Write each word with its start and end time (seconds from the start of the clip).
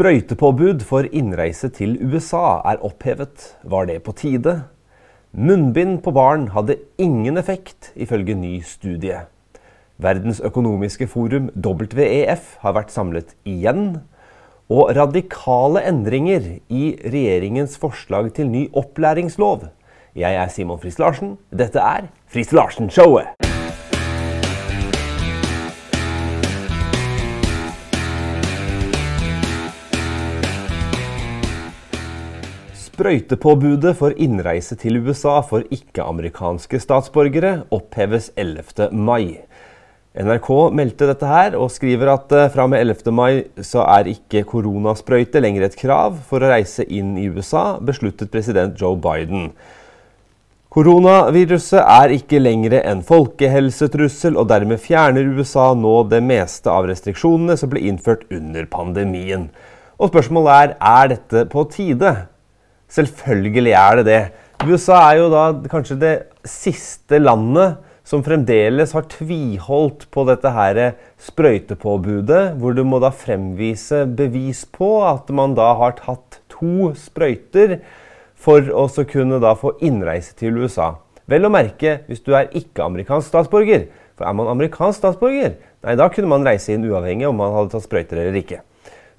Sprøytepåbud 0.00 0.80
for 0.88 1.04
innreise 1.12 1.68
til 1.76 1.98
USA 2.00 2.62
er 2.64 2.78
opphevet. 2.80 3.42
Var 3.68 3.84
det 3.84 3.98
på 4.00 4.14
tide? 4.16 4.54
Munnbind 5.36 5.98
på 6.00 6.14
barn 6.16 6.46
hadde 6.54 6.78
ingen 6.96 7.36
effekt, 7.36 7.90
ifølge 7.92 8.32
ny 8.32 8.62
studie. 8.64 9.18
Verdens 10.00 10.40
økonomiske 10.40 11.04
forum, 11.04 11.50
WEF, 11.52 12.56
har 12.62 12.72
vært 12.78 12.96
samlet 12.96 13.36
igjen. 13.44 14.00
Og 14.72 14.96
radikale 14.96 15.84
endringer 15.84 16.48
i 16.72 16.96
regjeringens 17.04 17.76
forslag 17.76 18.32
til 18.32 18.48
ny 18.48 18.70
opplæringslov. 18.72 19.68
Jeg 20.16 20.32
er 20.32 20.48
Simon 20.48 20.80
Friis 20.80 20.96
Larsen. 20.98 21.36
Dette 21.52 21.76
er 21.76 22.08
Friis 22.24 22.56
Larsen-showet. 22.56 23.49
Sprøytepåbudet 33.00 33.94
for 33.96 34.12
innreise 34.20 34.76
til 34.76 34.98
USA 35.00 35.38
for 35.40 35.64
ikke-amerikanske 35.72 36.76
statsborgere 36.82 37.62
oppheves 37.72 38.26
11. 38.36 38.90
mai. 38.92 39.38
NRK 40.20 40.48
meldte 40.76 41.06
dette 41.08 41.28
her 41.30 41.54
og 41.56 41.70
skriver 41.72 42.10
at 42.12 42.34
eh, 42.36 42.50
fra 42.52 42.66
og 42.66 42.74
med 42.74 42.82
11. 42.82 43.14
mai 43.16 43.62
så 43.64 43.86
er 43.88 44.10
ikke 44.10 44.42
koronasprøyte 44.50 45.40
lenger 45.40 45.64
et 45.64 45.78
krav 45.80 46.18
for 46.28 46.44
å 46.44 46.50
reise 46.50 46.84
inn 46.84 47.14
i 47.16 47.30
USA, 47.32 47.78
besluttet 47.80 48.28
president 48.34 48.76
Joe 48.76 48.98
Biden. 49.00 49.48
Koronaviruset 50.68 51.80
er 51.80 52.12
ikke 52.18 52.42
lenger 52.42 52.82
en 52.82 53.00
folkehelsetrussel, 53.06 54.36
og 54.36 54.50
dermed 54.52 54.82
fjerner 54.82 55.30
USA 55.38 55.70
nå 55.72 56.02
det 56.10 56.20
meste 56.20 56.68
av 56.68 56.90
restriksjonene 56.90 57.56
som 57.56 57.72
ble 57.72 57.86
innført 57.88 58.28
under 58.28 58.68
pandemien. 58.68 59.48
Og 59.96 60.12
spørsmålet 60.12 60.52
er 60.58 60.76
er 60.92 61.10
dette 61.14 61.46
på 61.48 61.64
tide. 61.72 62.12
Selvfølgelig 62.90 63.74
er 63.78 64.00
det 64.00 64.06
det. 64.08 64.22
USA 64.66 64.98
er 65.08 65.20
jo 65.20 65.30
da 65.32 65.44
kanskje 65.70 65.96
det 66.00 66.14
siste 66.44 67.20
landet 67.20 67.78
som 68.10 68.24
fremdeles 68.26 68.92
har 68.96 69.06
tviholdt 69.12 70.08
på 70.10 70.24
dette 70.26 70.50
her 70.50 70.80
sprøytepåbudet, 71.22 72.56
hvor 72.58 72.74
du 72.74 72.82
må 72.84 72.98
da 73.02 73.12
fremvise 73.14 74.02
bevis 74.18 74.64
på 74.66 74.88
at 75.06 75.30
man 75.30 75.54
da 75.54 75.70
har 75.78 75.94
tatt 76.00 76.40
to 76.50 76.90
sprøyter 76.98 77.78
for 78.40 78.66
å 78.74 78.88
kunne 79.06 79.38
da 79.42 79.54
få 79.58 79.76
innreise 79.84 80.34
til 80.36 80.58
USA. 80.58 80.96
Vel 81.30 81.46
å 81.46 81.52
merke 81.52 82.00
hvis 82.08 82.24
du 82.26 82.34
er 82.34 82.50
ikke-amerikansk 82.56 83.30
statsborger. 83.30 83.86
For 84.18 84.26
er 84.26 84.34
man 84.36 84.50
amerikansk 84.50 84.98
statsborger, 84.98 85.54
nei, 85.86 85.94
da 85.96 86.10
kunne 86.12 86.32
man 86.32 86.44
reise 86.44 86.74
inn 86.74 86.88
uavhengig 86.88 87.28
om 87.28 87.38
man 87.38 87.54
hadde 87.54 87.76
tatt 87.76 87.86
sprøyter 87.86 88.18
eller 88.18 88.40
ikke. 88.42 88.64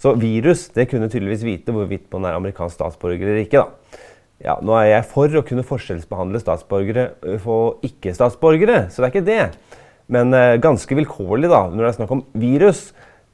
Så 0.02 0.16
virus 0.18 0.66
det 0.74 0.88
kunne 0.90 1.10
tydeligvis 1.12 1.46
vite 1.46 1.76
hvorvidt 1.76 2.08
man 2.14 2.26
er 2.26 2.38
amerikansk 2.40 2.80
statsborger 2.80 3.22
eller 3.28 3.44
ikke. 3.44 3.62
da. 3.62 4.00
Ja, 4.42 4.56
Nå 4.66 4.74
er 4.80 4.88
jeg 4.96 5.06
for 5.12 5.38
å 5.38 5.44
kunne 5.46 5.66
forskjellsbehandle 5.68 6.42
statsborgere 6.42 7.12
for 7.44 7.78
ikke-statsborgere, 7.86 8.88
så 8.90 9.04
det 9.04 9.08
er 9.08 9.14
ikke 9.14 9.28
det. 9.28 9.76
Men 10.12 10.34
eh, 10.34 10.58
ganske 10.62 10.98
vilkårlig, 10.98 11.52
da, 11.52 11.68
når 11.70 11.84
det 11.84 11.90
er 11.92 11.98
snakk 12.00 12.14
om 12.16 12.24
virus, 12.42 12.88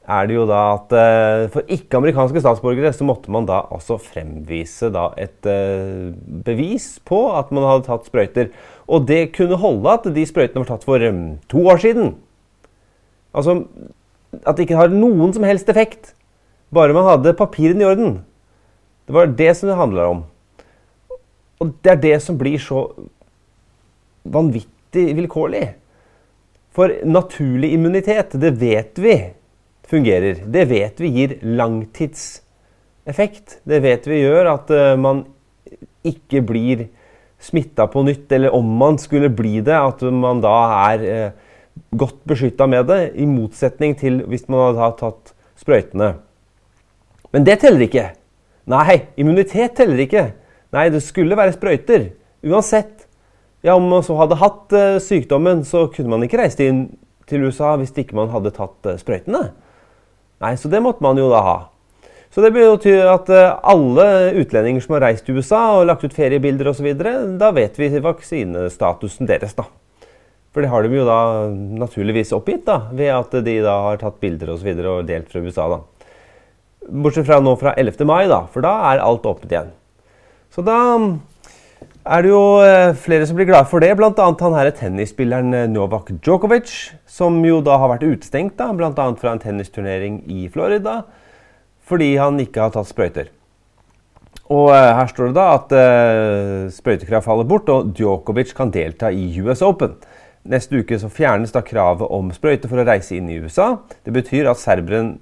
er 0.08 0.28
det 0.28 0.36
jo 0.38 0.44
da 0.48 0.60
at 0.74 0.94
eh, 0.96 1.46
for 1.52 1.72
ikke-amerikanske 1.72 2.44
statsborgere 2.44 2.92
så 2.96 3.08
måtte 3.08 3.32
man 3.34 3.48
da 3.48 3.62
altså 3.76 3.98
fremvise 4.00 4.92
da 4.96 5.10
et 5.20 5.48
eh, 5.48 6.12
bevis 6.48 6.94
på 7.08 7.22
at 7.36 7.56
man 7.56 7.68
hadde 7.68 7.88
tatt 7.88 8.08
sprøyter. 8.08 8.52
Og 8.92 9.08
det 9.08 9.34
kunne 9.36 9.60
holde 9.60 9.96
at 9.96 10.12
de 10.16 10.28
sprøytene 10.28 10.64
var 10.64 10.74
tatt 10.74 10.88
for 10.88 11.04
um, 11.04 11.38
to 11.52 11.64
år 11.72 11.82
siden. 11.84 12.14
Altså 13.36 13.62
at 14.44 14.56
det 14.56 14.68
ikke 14.68 14.80
har 14.80 14.92
noen 14.92 15.32
som 15.36 15.48
helst 15.48 15.72
effekt. 15.72 16.14
Bare 16.74 16.96
man 16.96 17.06
hadde 17.08 17.34
papirene 17.38 17.84
i 17.84 17.88
orden. 17.88 18.26
Det 19.08 19.14
var 19.16 19.26
det 19.40 19.58
som 19.58 19.70
det 19.70 19.78
handla 19.80 20.04
om. 20.12 20.20
Og 21.64 21.68
det 21.82 21.92
er 21.92 22.04
det 22.04 22.18
som 22.26 22.36
blir 22.38 22.60
så 22.62 22.80
vanvittig 24.28 25.16
vilkårlig. 25.18 25.68
For 26.76 26.88
naturlig 27.08 27.74
immunitet, 27.74 28.30
det 28.38 28.62
vet 28.62 29.00
vi 29.02 29.16
fungerer. 29.88 30.36
Det 30.46 30.70
vet 30.70 31.00
vi 31.02 31.08
gir 31.16 31.38
langtidseffekt. 31.42 33.60
Det 33.64 33.82
vet 33.86 34.08
vi 34.08 34.22
gjør 34.22 34.46
at 34.52 34.70
uh, 34.76 34.96
man 35.00 35.26
ikke 36.06 36.42
blir 36.46 36.88
smitta 37.42 37.88
på 37.90 38.04
nytt, 38.06 38.32
eller 38.34 38.54
om 38.54 38.78
man 38.78 38.98
skulle 39.02 39.30
bli 39.34 39.62
det, 39.66 39.78
at 39.78 40.02
man 40.12 40.42
da 40.44 40.74
er 40.92 41.00
uh, 41.08 41.32
godt 41.98 42.22
beskytta 42.28 42.68
med 42.70 42.86
det, 42.92 43.12
i 43.16 43.26
motsetning 43.30 43.96
til 43.98 44.24
hvis 44.28 44.50
man 44.52 44.76
hadde 44.76 44.98
tatt 45.00 45.34
sprøytene. 45.58 46.27
Men 47.38 47.46
det 47.46 47.60
teller 47.62 47.84
ikke. 47.86 48.04
Nei, 48.66 48.96
immunitet 49.22 49.76
teller 49.78 50.00
ikke. 50.02 50.24
Nei, 50.74 50.88
det 50.90 51.04
skulle 51.06 51.38
være 51.38 51.54
sprøyter. 51.54 52.08
Uansett. 52.50 53.06
Ja, 53.62 53.76
Om 53.76 53.86
man 53.92 54.02
så 54.02 54.16
hadde 54.18 54.40
hatt 54.42 54.74
uh, 54.74 54.98
sykdommen, 54.98 55.62
så 55.62 55.84
kunne 55.94 56.16
man 56.16 56.26
ikke 56.26 56.40
reist 56.42 56.64
inn 56.66 56.88
til 57.30 57.44
USA 57.46 57.76
hvis 57.78 57.94
ikke 57.94 58.18
man 58.18 58.32
hadde 58.34 58.56
tatt 58.56 58.90
uh, 58.90 58.96
sprøytene. 58.98 59.52
Nei, 60.42 60.54
så 60.58 60.72
det 60.72 60.82
måtte 60.82 61.06
man 61.06 61.20
jo 61.22 61.28
da 61.30 61.44
ha. 61.46 61.58
Så 62.34 62.42
det 62.42 62.50
betyr 62.56 63.06
at 63.12 63.30
uh, 63.30 63.60
alle 63.70 64.08
utlendinger 64.42 64.82
som 64.82 64.96
har 64.98 65.06
reist 65.06 65.28
til 65.28 65.38
USA 65.38 65.60
og 65.76 65.86
lagt 65.92 66.08
ut 66.08 66.18
feriebilder 66.18 66.72
osv., 66.72 66.90
da 67.38 67.52
vet 67.54 67.78
vi 67.78 67.92
vaksinestatusen 68.02 69.30
deres, 69.30 69.54
da. 69.60 69.68
For 70.56 70.66
det 70.66 70.74
har 70.74 70.82
de 70.82 70.98
jo 70.98 71.06
da 71.06 71.20
naturligvis 71.86 72.34
oppgitt, 72.34 72.66
da, 72.66 72.88
ved 72.98 73.14
at 73.14 73.38
de 73.46 73.60
da 73.62 73.78
har 73.92 74.02
tatt 74.02 74.18
bilder 74.26 74.56
og, 74.56 74.64
så 74.64 74.72
videre, 74.72 74.96
og 74.98 75.06
delt 75.12 75.30
fra 75.30 75.46
USA. 75.46 75.70
da. 75.76 75.84
Bortsett 76.88 77.28
fra 77.28 77.42
nå 77.44 77.56
fra 77.60 77.74
11. 77.78 78.06
mai, 78.08 78.28
da, 78.32 78.46
for 78.52 78.64
da 78.64 78.74
er 78.92 79.04
alt 79.04 79.26
åpent 79.28 79.52
igjen. 79.52 79.74
Så 80.54 80.64
da 80.66 80.78
er 82.08 82.24
det 82.24 82.32
jo 82.32 82.42
eh, 82.64 82.96
flere 82.96 83.28
som 83.28 83.38
blir 83.38 83.50
glade 83.50 83.68
for 83.68 83.84
det, 83.84 83.92
bl.a. 84.00 84.12
han 84.16 84.56
her 84.56 84.70
tennisspilleren 84.76 85.54
eh, 85.54 85.70
Novak 85.70 86.14
Djokovic, 86.24 86.72
som 87.04 87.42
jo 87.46 87.60
da 87.66 87.76
har 87.82 87.92
vært 87.92 88.08
utestengt 88.08 88.56
da, 88.60 88.70
bl.a. 88.76 88.92
fra 89.20 89.34
en 89.34 89.44
tennisturnering 89.44 90.22
i 90.32 90.48
Florida 90.54 91.02
fordi 91.88 92.18
han 92.20 92.36
ikke 92.44 92.66
har 92.66 92.72
tatt 92.76 92.90
sprøyter. 92.90 93.30
Og 94.52 94.72
eh, 94.72 94.94
her 94.96 95.12
står 95.12 95.30
det 95.30 95.38
da 95.38 95.48
at 95.56 95.76
sprøytekrav 96.76 97.24
faller 97.28 97.48
bort, 97.48 97.70
og 97.72 97.94
Djokovic 97.96 98.56
kan 98.56 98.72
delta 98.72 99.12
i 99.12 99.28
US 99.44 99.64
Open. 99.64 99.96
Neste 100.48 100.80
uke 100.80 101.00
så 101.00 101.12
fjernes 101.12 101.52
da 101.52 101.64
kravet 101.64 102.08
om 102.08 102.32
sprøyte 102.36 102.72
for 102.72 102.80
å 102.80 102.88
reise 102.88 103.18
inn 103.18 103.28
i 103.32 103.40
USA. 103.44 103.74
Det 104.08 104.16
betyr 104.16 104.48
at 104.48 104.64
serberen 104.64 105.18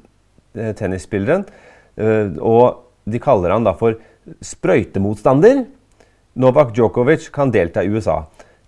tennisspilleren. 0.77 1.45
Eh, 1.95 2.35
og 2.39 2.85
de 3.05 3.21
kaller 3.21 3.53
han 3.55 3.65
da 3.67 3.75
for 3.77 3.97
sprøytemotstander. 4.43 5.65
Novak 6.35 6.73
Djokovic 6.75 7.29
kan 7.33 7.53
delta 7.53 7.83
i 7.83 7.91
USA. 7.91 8.23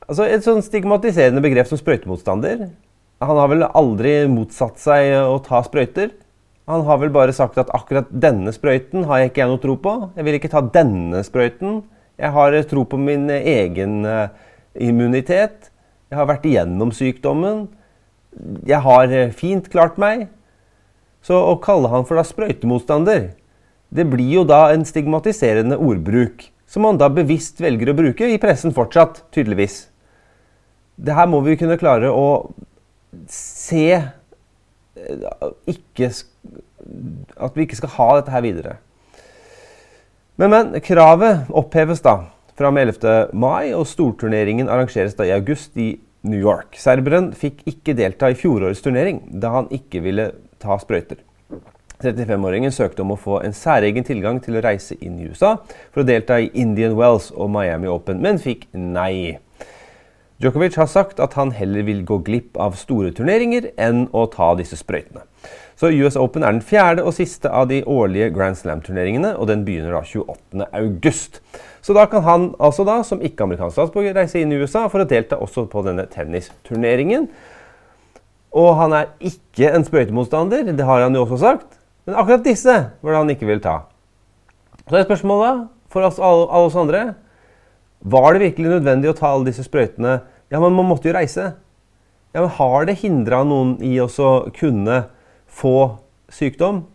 Altså 0.07 0.27
Et 0.29 0.43
sånn 0.43 0.63
stigmatiserende 0.63 1.43
begrep 1.43 1.67
som 1.67 1.79
sprøytemotstander. 1.79 2.69
Han 3.23 3.39
har 3.41 3.49
vel 3.51 3.65
aldri 3.65 4.13
motsatt 4.31 4.79
seg 4.79 5.11
å 5.25 5.39
ta 5.43 5.63
sprøyter. 5.65 6.13
Han 6.67 6.83
har 6.87 6.99
vel 7.01 7.11
bare 7.15 7.35
sagt 7.35 7.57
at 7.59 7.71
akkurat 7.75 8.09
denne 8.11 8.51
sprøyten 8.55 9.07
har 9.07 9.21
jeg 9.21 9.31
ikke 9.31 9.41
jeg 9.41 9.51
noe 9.51 9.63
tro 9.63 9.75
på. 9.81 9.95
Jeg 10.15 10.27
vil 10.27 10.37
ikke 10.37 10.51
ta 10.51 10.61
denne 10.61 11.23
sprøyten. 11.25 11.81
Jeg 12.17 12.33
har 12.33 12.55
tro 12.69 12.83
på 12.87 12.99
min 12.99 13.27
egen 13.31 14.05
eh, 14.07 14.29
immunitet. 14.87 15.71
Jeg 16.07 16.19
har 16.21 16.29
vært 16.29 16.47
igjennom 16.47 16.93
sykdommen. 16.95 17.67
Jeg 18.67 18.79
har 18.85 19.11
fint 19.35 19.67
klart 19.73 19.97
meg. 19.99 20.27
Så 21.27 21.35
å 21.35 21.57
kalle 21.59 21.91
han 21.91 22.05
for 22.07 22.19
da 22.19 22.23
sprøytemotstander, 22.23 23.31
det 23.91 24.05
blir 24.07 24.29
jo 24.39 24.45
da 24.47 24.69
en 24.71 24.85
stigmatiserende 24.87 25.75
ordbruk. 25.79 26.45
Som 26.67 26.87
han 26.87 26.99
da 26.99 27.09
bevisst 27.11 27.59
velger 27.63 27.91
å 27.91 27.97
bruke 27.97 28.27
i 28.27 28.39
pressen 28.39 28.75
fortsatt, 28.75 29.25
tydeligvis. 29.35 29.85
Det 30.95 31.15
her 31.15 31.27
må 31.29 31.41
vi 31.45 31.57
kunne 31.59 31.79
klare 31.79 32.11
å 32.11 32.49
se 33.31 33.85
eh, 33.93 35.45
ikke, 35.69 36.09
At 37.37 37.55
vi 37.55 37.65
ikke 37.65 37.79
skal 37.79 37.93
ha 37.95 38.07
dette 38.17 38.33
her 38.33 38.43
videre. 38.43 38.77
Men, 40.37 40.51
men. 40.53 40.75
Kravet 40.85 41.47
oppheves 41.49 42.03
da 42.05 42.19
fra 42.57 42.71
med 42.73 42.89
11. 42.89 43.35
mai, 43.37 43.73
og 43.75 43.87
storturneringen 43.89 44.69
arrangeres 44.71 45.15
da 45.17 45.27
i 45.27 45.33
august 45.35 45.77
i 45.77 45.91
New 46.27 46.39
York. 46.41 46.77
Serberen 46.79 47.31
fikk 47.37 47.61
ikke 47.69 47.95
delta 47.97 48.31
i 48.31 48.37
fjorårets 48.37 48.81
turnering, 48.85 49.21
da 49.29 49.53
han 49.53 49.69
ikke 49.73 50.01
ville 50.05 50.31
ta 50.61 50.77
sprøyter. 50.81 51.23
35-åringen 52.03 52.73
søkte 52.73 53.01
om 53.01 53.15
å 53.15 53.17
få 53.17 53.39
en 53.41 53.55
særegen 53.57 54.05
tilgang 54.05 54.37
til 54.43 54.57
å 54.57 54.61
reise 54.61 54.97
inn 55.01 55.17
i 55.17 55.31
USA 55.31 55.55
for 55.89 56.03
å 56.03 56.07
delta 56.07 56.37
i 56.37 56.51
Indian 56.53 56.93
Wells 56.97 57.31
og 57.33 57.49
Miami 57.55 57.89
Open, 57.89 58.21
men 58.21 58.37
fikk 58.41 58.67
nei. 58.77 59.39
Djokovic 60.37 60.75
har 60.77 60.89
sagt 60.91 61.17
at 61.23 61.33
han 61.33 61.55
heller 61.57 61.87
vil 61.87 62.03
gå 62.05 62.19
glipp 62.25 62.59
av 62.61 62.77
store 62.77 63.09
turneringer 63.17 63.71
enn 63.81 64.05
å 64.13 64.27
ta 64.29 64.51
disse 64.59 64.77
sprøytene. 64.77 65.25
Så 65.77 65.89
US 65.93 66.17
Open 66.17 66.45
er 66.45 66.53
den 66.53 66.61
fjerde 66.65 67.03
og 67.05 67.15
siste 67.17 67.49
av 67.53 67.67
de 67.69 67.83
årlige 67.85 68.29
Grand 68.33 68.57
Slam-turneringene, 68.57 69.35
og 69.37 69.49
den 69.49 69.65
begynner 69.65 69.93
da 69.93 70.03
28.8. 70.05 71.41
Så 71.85 71.93
da 71.97 72.05
kan 72.09 72.25
han 72.25 72.47
altså 72.61 72.85
da, 72.85 72.99
som 73.05 73.21
ikke-amerikansk 73.21 73.77
statsborger 73.77 74.17
reise 74.17 74.41
inn 74.41 74.53
i 74.53 74.57
USA 74.61 74.87
for 74.89 75.01
å 75.01 75.09
delta 75.09 75.37
også 75.41 75.67
på 75.71 75.85
denne 75.85 76.05
tennisturneringen. 76.13 77.29
Og 78.55 78.71
han 78.79 78.95
er 78.95 79.11
ikke 79.19 79.71
en 79.73 79.85
sprøytemotstander, 79.85 80.71
det 80.71 80.85
har 80.87 81.03
han 81.03 81.15
jo 81.15 81.25
også 81.25 81.41
sagt. 81.41 81.77
Men 82.07 82.15
akkurat 82.15 82.45
disse 82.45 82.73
var 83.03 83.11
det 83.11 83.19
han 83.19 83.31
ikke 83.33 83.47
ville 83.49 83.63
ta. 83.63 83.81
Så 84.87 84.95
er 84.95 85.07
spørsmålet 85.07 85.67
for 85.91 86.07
oss, 86.07 86.19
alle, 86.19 86.47
alle 86.47 86.69
oss 86.69 86.75
andre 86.79 87.01
Var 88.07 88.27
det 88.33 88.43
virkelig 88.43 88.69
nødvendig 88.71 89.09
å 89.11 89.15
ta 89.17 89.33
alle 89.33 89.49
disse 89.49 89.65
sprøytene? 89.65 90.19
Ja, 90.47 90.61
men 90.63 90.75
man 90.77 90.87
måtte 90.87 91.09
jo 91.09 91.15
reise. 91.17 91.55
Ja, 92.31 92.43
men 92.43 92.53
Har 92.55 92.85
det 92.87 92.99
hindra 93.01 93.41
noen 93.43 93.75
i 93.83 93.97
å 93.99 94.07
kunne 94.55 95.01
få 95.47 95.97
sykdom? 96.31 96.85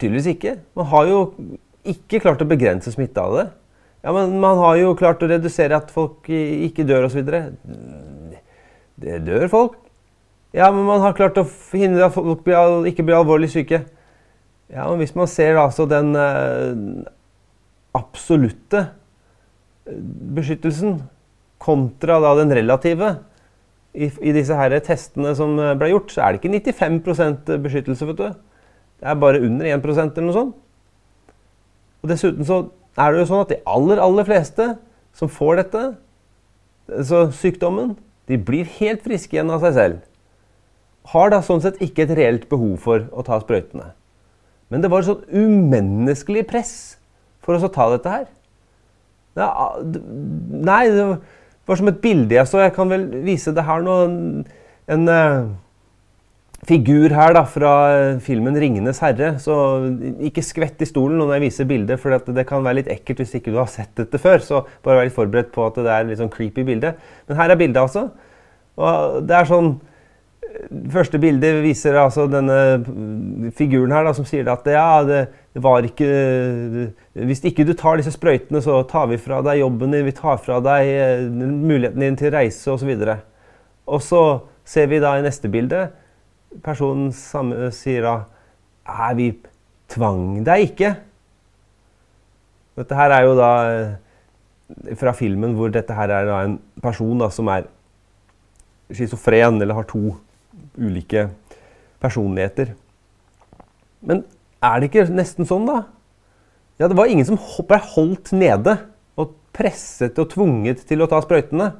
Tydeligvis 0.00 0.32
ikke. 0.32 0.56
Man 0.74 0.88
har 0.90 1.06
jo 1.10 1.20
ikke 1.86 2.22
klart 2.24 2.42
å 2.42 2.48
begrense 2.48 2.90
smitte 2.90 3.22
av 3.22 3.36
det. 3.38 3.46
Ja, 4.04 4.12
men 4.16 4.34
man 4.40 4.58
har 4.60 4.80
jo 4.80 4.96
klart 4.98 5.22
å 5.22 5.30
redusere 5.30 5.78
at 5.78 5.92
folk 5.94 6.26
ikke 6.28 6.84
dør 6.88 7.06
osv. 7.06 7.22
Det 9.00 9.20
dør 9.28 9.46
folk. 9.52 9.78
Ja, 10.54 10.68
men 10.70 10.86
man 10.86 11.02
har 11.02 11.16
klart 11.18 11.38
å 11.40 11.48
hindre 11.74 12.06
at 12.06 12.14
folk 12.14 12.46
ikke 12.86 13.02
blir 13.02 13.18
alvorlig 13.18 13.50
syke. 13.50 13.82
Ja, 14.70 14.86
men 14.86 15.00
hvis 15.02 15.16
man 15.18 15.26
ser 15.30 15.58
altså 15.58 15.86
den 15.90 16.14
eh, 16.14 17.08
absolutte 17.94 18.84
eh, 19.88 19.98
beskyttelsen 20.38 21.00
kontra 21.64 22.20
da 22.22 22.36
den 22.38 22.54
relative 22.54 23.16
i, 23.94 24.06
i, 24.06 24.30
disse 24.34 24.54
her 24.58 24.74
testene 24.86 25.34
som 25.38 25.58
eh, 25.58 25.74
ble 25.78 25.90
gjort, 25.90 26.14
så 26.14 26.22
er 26.22 26.34
det 26.36 26.42
ikke 26.42 26.78
95% 26.78 27.52
beskyttelse. 27.66 28.08
vet 28.12 28.22
du. 28.22 28.40
Det 29.02 29.10
er 29.10 29.20
bare 29.26 29.42
under 29.42 29.72
1% 29.74 30.06
eller 30.06 30.30
noe 30.30 30.38
sånt. 30.38 30.56
Og 32.04 32.10
Dessuten 32.14 32.46
så 32.46 32.62
er 33.00 33.10
det 33.10 33.24
jo 33.24 33.28
sånn 33.32 33.44
at 33.44 33.52
de 33.56 33.62
aller, 33.66 33.98
aller 34.02 34.26
fleste 34.30 34.70
som 35.18 35.30
får 35.30 35.64
dette, 35.64 35.84
så 37.10 37.26
sykdommen, 37.34 37.94
de 38.28 38.38
blir 38.38 38.68
helt 38.78 39.02
friske 39.02 39.34
igjen 39.34 39.50
av 39.50 39.62
seg 39.64 39.78
selv. 39.78 40.02
Har 41.12 41.32
da 41.34 41.42
sånn 41.44 41.62
sett 41.64 41.80
ikke 41.84 42.06
et 42.06 42.14
reelt 42.16 42.48
behov 42.48 42.78
for 42.84 43.08
å 43.12 43.24
ta 43.26 43.40
sprøytene. 43.42 43.90
Men 44.72 44.84
det 44.84 44.90
var 44.92 45.04
et 45.04 45.10
sånn 45.10 45.26
umenneskelig 45.28 46.46
press 46.48 46.74
for 47.44 47.58
oss 47.58 47.66
å 47.66 47.72
ta 47.72 47.90
dette 47.92 48.12
her. 48.12 48.24
Nei, 49.34 50.82
det 50.94 51.04
var 51.66 51.80
som 51.80 51.90
et 51.90 52.00
bilde 52.02 52.38
jeg 52.38 52.48
så. 52.48 52.62
Jeg 52.62 52.74
kan 52.76 52.90
vel 52.92 53.04
vise 53.26 53.52
det 53.54 53.66
her 53.66 53.84
nå. 53.84 53.98
En, 54.06 54.16
en 54.94 55.10
uh, 55.10 55.52
figur 56.68 57.12
her 57.12 57.34
da, 57.36 57.44
fra 57.48 57.72
eh, 57.92 58.18
filmen 58.24 58.56
'Ringenes 58.56 59.02
herre'. 59.04 59.34
Så 59.42 59.54
ikke 60.24 60.44
skvett 60.44 60.82
i 60.82 60.88
stolen 60.88 61.20
når 61.20 61.36
jeg 61.36 61.44
viser 61.46 61.68
bildet, 61.68 62.00
for 62.00 62.16
det 62.16 62.46
kan 62.48 62.64
være 62.64 62.80
litt 62.80 62.92
ekkelt 62.92 63.20
hvis 63.20 63.34
ikke 63.38 63.52
du 63.52 63.60
har 63.60 63.70
sett 63.70 63.92
dette 64.00 64.20
før. 64.20 64.40
Så 64.40 64.62
bare 64.84 65.02
vær 65.02 65.08
litt 65.10 65.18
forberedt 65.18 65.52
på 65.54 65.66
at 65.66 65.80
det 65.80 65.92
er 65.92 66.06
litt 66.08 66.22
sånn 66.22 66.32
creepy 66.32 66.64
bilde. 66.66 66.94
Men 67.28 67.40
her 67.40 67.52
er 67.52 67.60
bildet, 67.60 67.82
altså. 67.82 68.08
Og 68.80 69.20
det 69.28 69.36
er 69.36 69.50
sånn 69.50 69.74
Første 70.92 71.18
bildet 71.18 71.62
viser 71.64 71.96
altså 71.98 72.28
denne 72.30 73.50
figuren 73.58 73.90
her 73.94 74.04
da, 74.06 74.12
som 74.14 74.26
sier 74.28 74.46
at 74.52 74.66
ja, 74.70 75.02
det, 75.06 75.22
var 75.62 75.86
ikke 75.86 76.06
Hvis 77.26 77.42
ikke 77.48 77.66
du 77.66 77.72
tar 77.78 77.98
disse 77.98 78.12
sprøytene, 78.14 78.62
så 78.62 78.78
tar 78.86 79.08
vi 79.10 79.18
fra 79.18 79.40
deg 79.42 79.64
jobben 79.64 79.94
din, 79.94 80.06
vi 80.06 80.14
tar 80.14 80.38
fra 80.42 80.60
deg 80.62 80.90
eh, 80.92 81.26
muligheten 81.26 82.04
din 82.04 82.18
til 82.18 82.30
å 82.30 82.36
reise 82.36 82.70
osv. 82.70 82.92
Og, 82.94 84.00
så 84.02 84.22
ser 84.64 84.88
vi 84.92 85.02
da 85.02 85.16
i 85.18 85.26
neste 85.26 85.50
bilde 85.50 85.88
personen 86.62 87.10
sier 87.74 88.06
da 88.06 88.14
Nei, 88.84 89.12
vi 89.16 89.26
tvang 89.88 90.42
deg 90.44 90.66
ikke. 90.66 90.90
Dette 92.76 92.98
her 92.98 93.14
er 93.16 93.22
jo 93.24 93.36
da 93.38 93.52
eh, 93.70 94.92
fra 95.00 95.14
filmen 95.16 95.54
hvor 95.56 95.72
dette 95.72 95.96
her 95.96 96.12
er 96.12 96.30
en 96.34 96.58
person 96.84 97.16
da, 97.22 97.30
som 97.32 97.48
er 97.48 97.64
schizofren 98.92 99.56
eller 99.62 99.78
har 99.78 99.88
to 99.88 100.12
ulike 100.78 101.28
personligheter. 102.02 102.74
Men 104.04 104.24
er 104.64 104.80
det 104.80 104.90
ikke 104.90 105.06
nesten 105.12 105.48
sånn, 105.48 105.68
da? 105.68 105.84
Ja, 106.80 106.88
det 106.90 106.98
var 106.98 107.10
ingen 107.10 107.26
som 107.28 107.38
ble 107.68 107.78
holdt 107.94 108.32
nede 108.34 108.76
og 109.20 109.36
presset 109.54 110.18
og 110.18 110.32
tvunget 110.32 110.82
til 110.88 111.04
å 111.04 111.08
ta 111.10 111.20
sprøytene. 111.22 111.70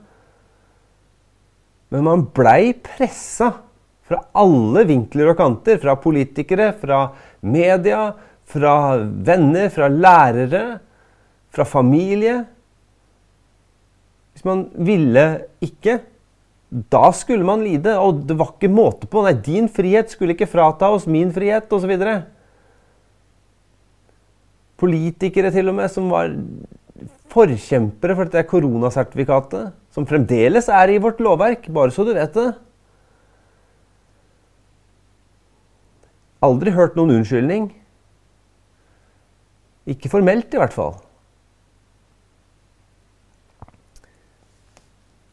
Men 1.94 2.06
man 2.06 2.26
blei 2.34 2.72
pressa 2.84 3.50
fra 4.04 4.20
alle 4.36 4.84
vinkler 4.88 5.32
og 5.32 5.38
kanter. 5.38 5.80
Fra 5.82 5.96
politikere, 6.00 6.72
fra 6.78 7.06
media, 7.44 8.08
fra 8.50 8.74
venner, 9.00 9.70
fra 9.74 9.88
lærere, 9.90 10.64
fra 11.54 11.66
familie. 11.68 12.40
Hvis 14.34 14.46
man 14.46 14.66
ville 14.74 15.26
ikke, 15.64 16.00
da 16.74 17.08
skulle 17.14 17.46
man 17.46 17.62
lide. 17.62 17.94
Og 18.00 18.24
det 18.28 18.36
var 18.38 18.54
ikke 18.54 18.72
måte 18.72 19.08
på. 19.10 19.22
Nei, 19.24 19.34
din 19.38 19.68
frihet 19.70 20.10
skulle 20.12 20.34
ikke 20.34 20.50
frata 20.50 20.90
oss 20.94 21.06
min 21.10 21.30
frihet, 21.34 21.70
osv. 21.70 21.94
Politikere 24.80 25.52
til 25.54 25.70
og 25.70 25.78
med 25.78 25.92
som 25.92 26.10
var 26.10 26.34
forkjempere 27.34 28.16
for 28.18 28.30
dette 28.30 28.50
koronasertifikatet. 28.50 29.72
Som 29.94 30.06
fremdeles 30.10 30.68
er 30.72 30.90
i 30.90 31.00
vårt 31.02 31.22
lovverk, 31.22 31.70
bare 31.70 31.94
så 31.94 32.06
du 32.06 32.12
vet 32.16 32.34
det. 32.34 32.50
Aldri 36.44 36.74
hørt 36.74 36.98
noen 36.98 37.20
unnskyldning. 37.20 37.70
Ikke 39.88 40.10
formelt, 40.12 40.50
i 40.52 40.60
hvert 40.60 40.74
fall. 40.74 40.96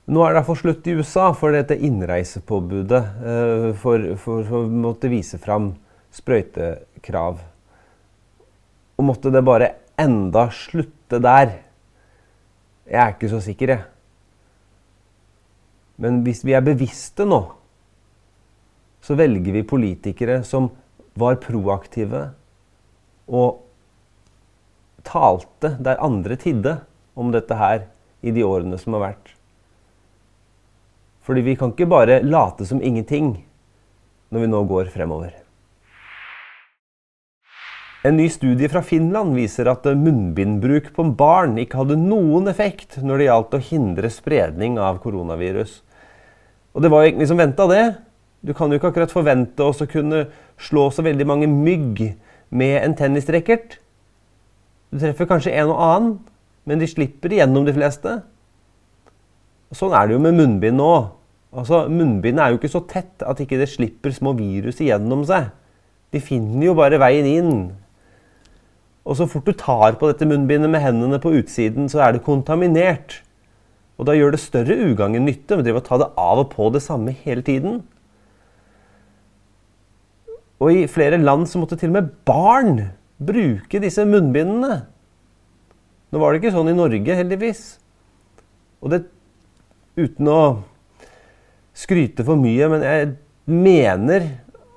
Nå 0.09 0.23
er 0.25 0.33
det 0.33 0.41
iallfall 0.41 0.57
slutt 0.57 0.87
i 0.89 0.95
USA 0.97 1.27
for 1.37 1.53
dette 1.53 1.77
innreisepåbudet 1.77 3.01
uh, 3.21 3.67
for, 3.77 4.01
for, 4.17 4.41
for, 4.47 4.65
å 4.65 4.81
måtte 4.87 5.11
vise 5.11 5.37
fram 5.41 5.75
sprøytekrav. 6.15 7.41
Og 8.97 9.07
måtte 9.07 9.31
det 9.33 9.43
bare 9.45 9.69
enda 10.01 10.47
slutte 10.55 11.21
der? 11.21 11.53
Jeg 12.89 13.01
er 13.03 13.13
ikke 13.13 13.29
så 13.31 13.39
sikker, 13.45 13.75
jeg. 13.75 13.87
Men 16.01 16.23
hvis 16.25 16.41
vi 16.47 16.55
er 16.57 16.65
bevisste 16.65 17.27
nå, 17.29 17.43
så 19.05 19.17
velger 19.17 19.53
vi 19.53 19.67
politikere 19.67 20.39
som 20.45 20.71
var 21.17 21.37
proaktive 21.41 22.23
og 23.29 23.61
talte 25.05 25.75
der 25.81 26.01
andre 26.01 26.37
tidde 26.41 26.75
om 27.17 27.31
dette 27.33 27.57
her 27.57 27.85
i 28.21 28.33
de 28.33 28.43
årene 28.45 28.77
som 28.81 28.97
har 28.97 29.11
vært. 29.11 29.31
Fordi 31.25 31.43
vi 31.45 31.55
kan 31.59 31.73
ikke 31.73 31.89
bare 31.89 32.21
late 32.25 32.65
som 32.65 32.81
ingenting 32.81 33.35
når 34.31 34.45
vi 34.45 34.51
nå 34.51 34.63
går 34.69 34.89
fremover. 34.93 35.35
En 38.01 38.15
ny 38.17 38.25
studie 38.33 38.69
fra 38.71 38.81
Finland 38.81 39.35
viser 39.37 39.67
at 39.69 39.85
munnbindbruk 39.85 40.87
på 40.95 41.03
barn 41.13 41.59
ikke 41.61 41.83
hadde 41.83 41.99
noen 42.01 42.49
effekt 42.49 42.97
når 42.97 43.19
det 43.19 43.27
gjaldt 43.27 43.53
å 43.53 43.65
hindre 43.67 44.09
spredning 44.09 44.79
av 44.81 44.97
koronavirus. 45.03 45.75
Og 46.73 46.81
det 46.81 46.89
var 46.89 47.03
jo 47.03 47.11
egentlig 47.11 47.29
som 47.29 47.37
venta, 47.37 47.67
det. 47.69 47.83
Du 48.41 48.55
kan 48.57 48.71
jo 48.71 48.79
ikke 48.79 48.89
akkurat 48.89 49.13
forvente 49.13 49.61
oss 49.61 49.83
å 49.83 49.89
kunne 49.89 50.23
slå 50.57 50.87
så 50.89 51.05
veldig 51.05 51.27
mange 51.29 51.51
mygg 51.51 52.01
med 52.49 52.79
en 52.81 52.97
tennisracket. 52.97 53.77
Du 54.89 54.97
treffer 54.97 55.29
kanskje 55.29 55.53
en 55.61 55.69
og 55.69 55.85
annen, 55.85 56.11
men 56.65 56.81
de 56.81 56.89
slipper 56.89 57.35
igjennom 57.35 57.67
de 57.69 57.75
fleste. 57.75 58.17
Sånn 59.77 59.93
er 59.93 60.09
det 60.09 60.17
jo 60.17 60.23
med 60.25 60.39
munnbind 60.39 60.81
nå. 60.81 60.93
Altså, 61.51 61.83
Munnbindet 61.91 62.43
er 62.43 62.53
jo 62.53 62.59
ikke 62.61 62.71
så 62.71 62.83
tett 62.87 63.23
at 63.27 63.41
ikke 63.43 63.59
det 63.59 63.67
slipper 63.71 64.13
små 64.15 64.31
virus 64.37 64.79
igjennom 64.79 65.25
seg. 65.27 65.49
De 66.11 66.21
finner 66.23 66.69
jo 66.69 66.75
bare 66.77 66.99
veien 67.01 67.27
inn. 67.27 67.55
Og 69.07 69.17
så 69.17 69.27
fort 69.27 69.47
du 69.47 69.55
tar 69.57 69.97
på 69.99 70.07
dette 70.11 70.27
munnbindet 70.29 70.71
med 70.71 70.83
hendene 70.83 71.19
på 71.19 71.33
utsiden, 71.39 71.89
så 71.91 72.03
er 72.05 72.15
det 72.15 72.25
kontaminert. 72.25 73.19
Og 73.99 74.07
da 74.07 74.15
gjør 74.15 74.35
det 74.35 74.43
større 74.43 74.77
ugagn 74.77 75.17
enn 75.17 75.27
nytte 75.27 75.59
å 75.59 75.83
ta 75.83 75.99
det 76.01 76.11
av 76.19 76.43
og 76.43 76.51
på 76.53 76.69
det 76.73 76.83
samme 76.85 77.13
hele 77.25 77.43
tiden. 77.45 77.81
Og 80.61 80.71
i 80.71 80.87
flere 80.89 81.17
land 81.17 81.47
så 81.49 81.59
måtte 81.59 81.77
til 81.81 81.89
og 81.89 81.97
med 81.97 82.11
barn 82.27 82.75
bruke 83.21 83.81
disse 83.81 84.05
munnbindene. 84.05 84.83
Nå 86.11 86.21
var 86.21 86.31
det 86.31 86.41
ikke 86.41 86.53
sånn 86.53 86.69
i 86.69 86.77
Norge, 86.77 87.17
heldigvis. 87.17 87.63
Og 88.81 88.93
det 88.93 89.03
uten 89.97 90.29
å 90.29 90.41
skryte 91.81 92.25
for 92.27 92.39
mye, 92.39 92.69
men 92.71 92.85
jeg 92.85 93.11
mener 93.49 94.29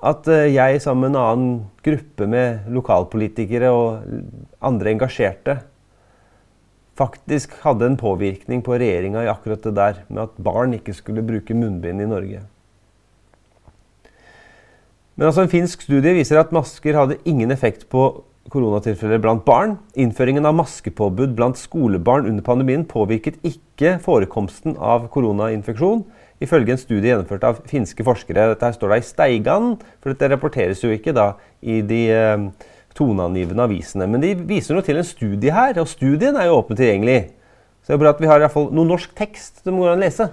at 0.05 0.27
eh, 0.31 0.51
jeg 0.53 0.81
sammen 0.83 1.07
med 1.07 1.15
en 1.15 1.21
annen 1.21 1.53
gruppe 1.85 2.27
med 2.29 2.67
lokalpolitikere 2.73 3.71
og 3.73 4.03
andre 4.65 4.93
engasjerte 4.95 5.59
faktisk 6.95 7.57
hadde 7.65 7.89
en 7.89 7.97
påvirkning 7.99 8.61
på 8.63 8.77
regjeringa 8.79 9.25
i 9.25 9.31
akkurat 9.31 9.63
det 9.65 9.73
der 9.75 10.03
med 10.07 10.27
at 10.29 10.37
barn 10.39 10.75
ikke 10.77 10.95
skulle 10.95 11.25
bruke 11.25 11.57
munnbind 11.57 12.01
i 12.01 12.07
Norge. 12.09 12.45
Men 15.15 15.27
altså 15.27 15.43
En 15.43 15.51
finsk 15.51 15.83
studie 15.83 16.15
viser 16.15 16.39
at 16.39 16.53
masker 16.55 16.95
hadde 16.95 17.19
ingen 17.27 17.51
effekt 17.51 17.87
på 17.91 18.23
koronatilfeller 18.51 19.19
blant 19.23 19.45
barn. 19.47 19.77
Innføringen 19.95 20.45
av 20.45 20.55
maskepåbud 20.59 21.35
blant 21.35 21.59
skolebarn 21.59 22.27
under 22.29 22.43
pandemien 22.43 22.85
påvirket 22.87 23.39
ikke 23.47 23.97
forekomsten 24.03 24.75
av 24.77 25.07
koronainfeksjon 25.11 26.03
ifølge 26.43 26.75
en 26.75 26.81
studie 26.81 27.11
gjennomført 27.11 27.45
av 27.47 27.61
finske 27.69 28.03
forskere. 28.05 28.49
Dette 28.51 28.67
her 28.67 28.75
står 28.75 28.91
da 28.91 28.99
i 28.99 29.05
Steigan, 29.05 29.75
for 30.03 30.11
dette 30.11 30.31
rapporteres 30.33 30.83
jo 30.83 30.91
ikke 30.93 31.15
da 31.15 31.33
i 31.63 31.79
de 31.85 32.01
eh, 32.11 32.47
toneangivende 32.97 33.67
avisene. 33.67 34.07
Men 34.11 34.23
de 34.23 34.33
viser 34.47 34.75
noe 34.75 34.85
til 34.85 34.99
en 34.99 35.07
studie 35.07 35.53
her, 35.53 35.77
og 35.81 35.91
studien 35.91 36.37
er 36.39 36.49
jo 36.49 36.59
åpent 36.59 36.79
tilgjengelig. 36.81 37.31
Så 37.83 37.93
det 37.93 37.99
er 37.99 38.01
bra 38.01 38.15
at 38.15 38.23
vi 38.23 38.31
har 38.31 38.41
i 38.41 38.45
hvert 38.45 38.55
fall 38.55 38.71
noe 38.73 38.89
norsk 38.89 39.13
tekst 39.17 39.61
som 39.63 39.77
går 39.77 39.93
an 39.93 39.99
å 39.99 40.05
lese. 40.05 40.31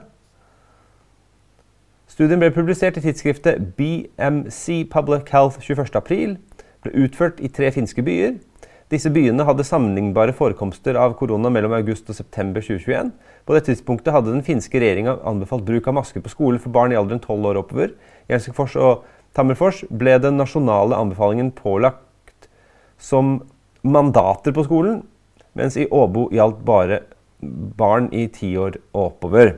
Studien 2.12 2.40
ble 2.40 2.50
publisert 2.52 2.98
i 2.98 3.02
tidsskriftet 3.04 3.72
BMC 3.78 4.82
Public 4.92 5.30
Health 5.32 5.62
21.4. 5.64 6.34
Ble 6.82 7.04
utført 7.04 7.38
i 7.40 7.48
tre 7.48 7.70
finske 7.72 8.04
byer. 8.04 8.34
Disse 8.92 9.08
byene 9.12 9.46
hadde 9.48 9.64
sammenlignbare 9.64 10.34
forekomster 10.36 10.98
av 11.00 11.14
korona 11.16 11.48
mellom 11.52 11.72
august 11.78 12.10
og 12.12 12.18
september 12.18 12.60
2021. 12.60 13.14
På 13.46 13.56
det 13.56 13.64
tidspunktet 13.66 14.14
hadde 14.14 14.34
den 14.34 14.44
finske 14.46 14.78
regjeringa 14.80 15.16
anbefalt 15.26 15.64
bruk 15.66 15.88
av 15.90 15.96
masker 15.98 16.22
på 16.22 16.32
skolen 16.32 16.62
for 16.62 16.74
barn 16.74 16.94
i 16.94 16.98
alderen 16.98 17.22
12 17.22 17.48
år 17.50 17.60
oppover. 17.62 17.94
I 18.28 18.36
Helsingfors 18.36 18.76
og 18.78 19.08
Tammerfors 19.36 19.82
ble 19.90 20.18
den 20.22 20.38
nasjonale 20.38 20.98
anbefalingen 20.98 21.50
pålagt 21.56 22.48
som 23.02 23.40
mandater 23.82 24.54
på 24.54 24.66
skolen, 24.68 25.02
mens 25.58 25.76
i 25.76 25.88
Åbo 25.90 26.28
gjaldt 26.32 26.62
bare 26.68 27.02
barn 27.42 28.06
i 28.14 28.28
ti 28.30 28.52
år 28.60 28.78
og 28.92 29.08
oppover. 29.08 29.56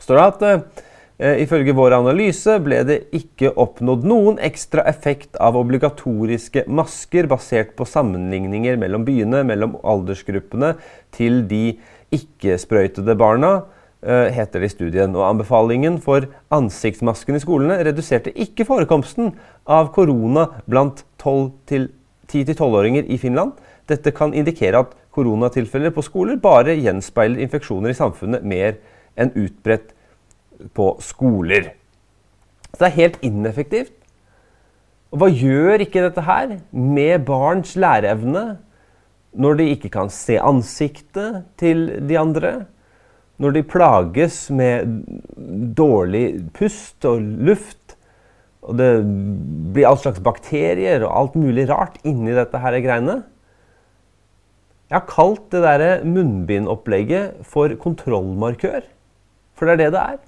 Står 0.00 0.20
det 0.20 0.28
at 0.28 0.84
Eh, 1.20 1.42
ifølge 1.42 1.74
vår 1.76 1.92
analyse 1.98 2.54
ble 2.64 2.78
det 2.88 2.94
ikke 3.12 3.50
oppnådd 3.60 4.06
noen 4.08 4.38
ekstra 4.40 4.86
effekt 4.88 5.36
av 5.36 5.58
obligatoriske 5.60 6.62
masker 6.64 7.28
basert 7.28 7.74
på 7.76 7.84
sammenligninger 7.84 8.78
mellom 8.80 9.04
byene, 9.04 9.42
mellom 9.44 9.74
aldersgruppene 9.84 10.72
til 11.12 11.42
de 11.50 11.76
ikke-sprøytede 12.14 13.16
barna, 13.18 13.62
eh, 14.02 14.30
heter 14.34 14.60
det 14.60 14.70
i 14.70 14.74
studien. 14.74 15.14
Og 15.16 15.28
anbefalingen 15.28 15.98
for 16.02 16.26
ansiktsmasken 16.50 17.36
i 17.36 17.42
skolene 17.42 17.84
reduserte 17.84 18.32
ikke 18.34 18.66
forekomsten 18.68 19.34
av 19.66 19.92
korona 19.94 20.46
blant 20.68 21.04
10-12-åringer 21.18 23.04
i 23.08 23.18
Finland. 23.18 23.52
Dette 23.88 24.12
kan 24.14 24.34
indikere 24.34 24.84
at 24.84 24.94
koronatilfeller 25.14 25.90
på 25.90 26.04
skoler 26.06 26.36
bare 26.36 26.78
gjenspeiler 26.78 27.42
infeksjoner 27.42 27.90
i 27.90 27.98
samfunnet 27.98 28.46
mer 28.46 28.78
enn 29.18 29.32
utbredt 29.34 29.94
på 30.76 30.92
skoler. 31.02 31.72
Så 32.70 32.84
det 32.84 32.90
er 32.90 33.00
helt 33.00 33.18
ineffektivt. 33.26 33.94
Og 35.10 35.22
hva 35.22 35.28
gjør 35.34 35.82
ikke 35.82 36.04
dette 36.04 36.22
her 36.22 36.52
med 36.70 37.24
barns 37.26 37.74
læreevne 37.74 38.60
når 39.30 39.58
de 39.60 39.68
ikke 39.74 39.90
kan 39.94 40.10
se 40.12 40.38
ansiktet 40.42 41.44
til 41.60 41.86
de 42.08 42.18
andre? 42.18 42.52
Når 43.40 43.54
de 43.56 43.64
plages 43.64 44.42
med 44.52 45.00
dårlig 45.76 46.24
pust 46.56 47.06
og 47.08 47.22
luft, 47.22 47.96
og 48.60 48.76
det 48.76 48.90
blir 49.72 49.88
all 49.88 50.00
slags 50.00 50.20
bakterier 50.20 51.06
og 51.06 51.14
alt 51.16 51.38
mulig 51.40 51.64
rart 51.70 51.96
inni 52.04 52.34
dette 52.36 52.60
her 52.60 52.76
greiene? 52.84 53.20
Jeg 54.90 54.98
har 54.98 55.06
kalt 55.06 55.46
det 55.54 55.62
der 55.62 56.02
munnbindopplegget 56.02 57.44
for 57.46 57.72
kontrollmarkør. 57.78 58.82
For 59.54 59.68
det 59.68 59.76
er 59.76 59.80
det 59.84 59.92
det 59.94 60.02
er. 60.02 60.18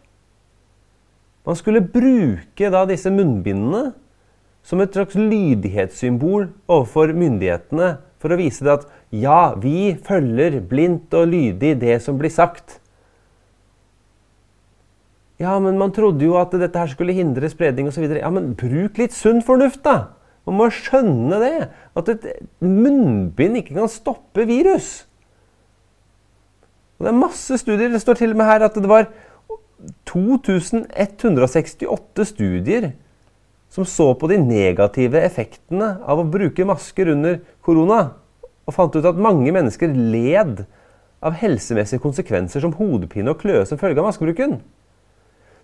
Man 1.42 1.58
skulle 1.58 1.82
bruke 1.82 2.70
da 2.70 2.84
disse 2.86 3.10
munnbindene 3.10 3.90
som 4.62 4.80
et 4.80 4.94
slags 4.94 5.18
lydighetssymbol 5.18 6.46
overfor 6.70 7.10
myndighetene 7.18 7.96
for 8.22 8.32
å 8.32 8.38
vise 8.38 8.64
det 8.64 8.76
at 8.78 8.86
ja, 9.10 9.52
vi 9.58 9.92
følger 10.06 10.60
blindt 10.70 11.14
og 11.18 11.32
lydig 11.32 11.74
det 11.82 11.98
som 12.04 12.20
blir 12.20 12.32
sagt. 12.32 12.78
Ja, 15.42 15.56
men 15.58 15.78
man 15.80 15.92
trodde 15.94 16.24
jo 16.24 16.36
at 16.38 16.52
dette 16.54 16.78
her 16.78 16.90
skulle 16.92 17.16
hindre 17.16 17.50
spredning 17.50 17.88
osv. 17.90 18.04
Ja, 18.14 18.30
men 18.30 18.52
bruk 18.58 18.98
litt 19.00 19.14
sunn 19.16 19.42
fornuft, 19.44 19.82
da! 19.86 19.96
Man 20.46 20.56
må 20.58 20.66
skjønne 20.74 21.36
det. 21.42 21.68
At 21.98 22.08
et 22.10 22.24
munnbind 22.62 23.56
ikke 23.60 23.74
kan 23.78 23.88
stoppe 23.90 24.42
virus. 24.48 24.88
Og 26.98 27.04
det 27.06 27.10
er 27.12 27.18
masse 27.18 27.58
studier. 27.58 27.92
Det 27.92 28.02
står 28.02 28.16
til 28.20 28.30
og 28.34 28.38
med 28.40 28.50
her 28.50 28.60
at 28.66 28.76
det 28.78 28.90
var 28.90 29.04
2168 30.10 32.24
studier 32.30 32.84
som 33.72 33.86
så 33.88 34.10
på 34.18 34.28
de 34.28 34.36
negative 34.36 35.22
effektene 35.24 35.94
av 36.04 36.20
å 36.20 36.28
bruke 36.28 36.66
masker 36.68 37.08
under 37.14 37.38
korona, 37.64 38.02
og 38.68 38.76
fant 38.76 38.94
ut 38.94 39.08
at 39.08 39.18
mange 39.18 39.50
mennesker 39.54 39.90
led 39.96 40.64
av 41.22 41.38
helsemessige 41.40 42.02
konsekvenser 42.02 42.62
som 42.62 42.74
hodepine 42.76 43.32
og 43.32 43.40
kløe 43.40 43.64
som 43.66 43.80
følge 43.80 44.02
av 44.02 44.10
maskebruken. 44.10 44.58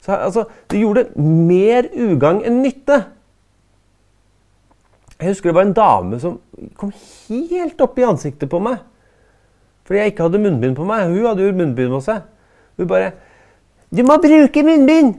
Så 0.00 0.14
altså, 0.14 0.46
Det 0.70 0.80
gjorde 0.80 1.08
mer 1.20 1.90
ugagn 1.92 2.44
enn 2.46 2.62
nytte. 2.62 3.02
Jeg 5.18 5.32
husker 5.34 5.50
det 5.50 5.58
var 5.58 5.66
en 5.66 5.76
dame 5.76 6.20
som 6.22 6.38
kom 6.78 6.92
helt 7.28 7.80
opp 7.82 7.98
i 7.98 8.06
ansiktet 8.06 8.50
på 8.50 8.62
meg 8.62 8.78
fordi 9.88 10.02
jeg 10.02 10.12
ikke 10.12 10.26
hadde 10.26 10.40
munnbind 10.42 10.74
på 10.76 10.84
meg. 10.84 11.06
Hun 11.08 11.24
hadde 11.24 11.46
jo 11.46 11.52
munnbind 11.56 11.94
på 11.94 12.02
seg. 12.04 12.26
Hun 12.76 12.88
bare 12.90 13.06
du 13.88 14.02
må 14.04 14.18
bruke 14.20 14.60
munnbind! 14.60 15.14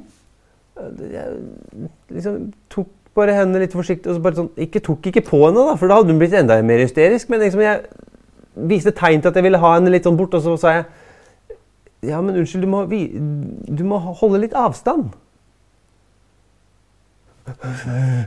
Jeg 0.79 1.89
liksom 2.15 2.50
tok 2.71 2.89
bare 3.17 3.36
hendene 3.36 3.63
litt 3.63 3.75
forsiktig 3.75 4.12
og 4.12 4.17
så 4.17 4.24
bare 4.24 4.38
sånn, 4.38 4.51
ikke 4.67 4.81
tok 4.86 5.09
ikke 5.09 5.25
på 5.27 5.41
henne, 5.45 5.65
da, 5.71 5.75
for 5.79 5.91
da 5.91 5.98
hadde 6.00 6.13
hun 6.13 6.21
blitt 6.21 6.36
enda 6.38 6.59
mer 6.65 6.83
hysterisk. 6.83 7.31
Men 7.31 7.43
liksom 7.43 7.63
jeg 7.63 7.83
viste 8.69 8.93
tegn 8.95 9.24
til 9.24 9.31
at 9.31 9.39
jeg 9.39 9.48
ville 9.48 9.62
ha 9.62 9.74
henne 9.75 9.93
litt 9.93 10.07
sånn 10.07 10.19
bort, 10.19 10.36
og 10.38 10.45
så 10.45 10.55
sa 10.59 10.75
jeg 10.77 10.89
Ja, 12.12 12.21
men 12.24 12.38
unnskyld, 12.39 12.63
du 12.63 12.71
må, 12.71 12.86
du 12.88 13.83
må 13.83 13.98
holde 14.00 14.39
litt 14.39 14.55
avstand. 14.55 15.09
Ja 17.50 18.24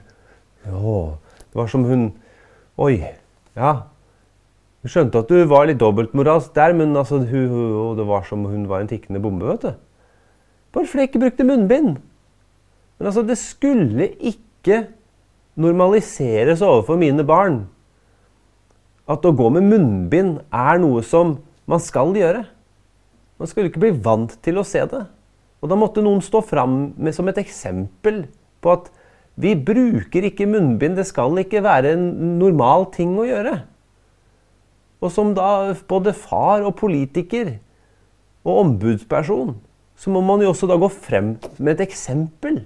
Det 0.66 1.56
var 1.56 1.71
som 1.71 1.87
hun 1.87 2.11
Oi. 2.80 2.99
Ja. 3.56 3.73
Hun 4.82 4.90
skjønte 4.90 5.21
at 5.23 5.30
du 5.30 5.44
var 5.47 5.68
litt 5.68 5.78
dobbeltmoralsk 5.78 6.54
der, 6.56 6.73
men 6.75 6.97
altså, 6.97 7.21
hun, 7.21 7.97
det 7.99 8.06
var 8.09 8.25
som 8.26 8.47
hun 8.49 8.64
var 8.68 8.82
en 8.82 8.88
tikkende 8.90 9.21
bombe. 9.23 9.47
vet 9.47 9.62
du. 9.62 9.75
Bare 10.73 10.88
fordi 10.88 11.04
jeg 11.04 11.11
ikke 11.12 11.23
brukte 11.23 11.47
munnbind. 11.47 12.00
Men 13.02 13.09
altså, 13.11 13.25
det 13.26 13.35
skulle 13.35 14.12
ikke 14.23 14.85
normaliseres 15.59 16.61
overfor 16.62 16.94
mine 17.00 17.25
barn 17.26 17.64
at 19.11 19.25
å 19.26 19.32
gå 19.35 19.49
med 19.50 19.66
munnbind 19.66 20.37
er 20.54 20.78
noe 20.78 21.02
som 21.02 21.32
man 21.66 21.82
skal 21.82 22.14
gjøre. 22.14 22.44
Man 23.42 23.50
skulle 23.50 23.73
ikke 23.73 23.82
bli 23.82 23.90
vant 24.04 24.37
til 24.47 24.61
å 24.61 24.62
se 24.62 24.85
det. 24.87 25.00
Og 25.59 25.73
da 25.73 25.78
måtte 25.80 26.04
noen 26.04 26.23
stå 26.23 26.44
fram 26.47 26.76
som 27.11 27.26
et 27.26 27.40
eksempel 27.42 28.21
på 28.62 28.71
at 28.71 28.87
vi 29.35 29.56
bruker 29.59 30.28
ikke 30.28 30.47
munnbind, 30.47 30.94
det 30.94 31.09
skal 31.09 31.35
ikke 31.42 31.64
være 31.66 31.97
en 31.97 32.06
normal 32.38 32.87
ting 32.94 33.16
å 33.18 33.26
gjøre. 33.26 33.56
Og 35.02 35.11
som 35.11 35.32
da 35.35 35.73
både 35.90 36.14
far 36.14 36.62
og 36.62 36.76
politiker 36.78 37.56
og 38.47 38.61
ombudsperson 38.62 39.56
så 39.99 40.14
må 40.14 40.23
man 40.23 40.47
jo 40.47 40.52
også 40.54 40.71
da 40.71 40.78
gå 40.78 40.87
frem 40.94 41.35
med 41.59 41.75
et 41.75 41.85
eksempel. 41.88 42.62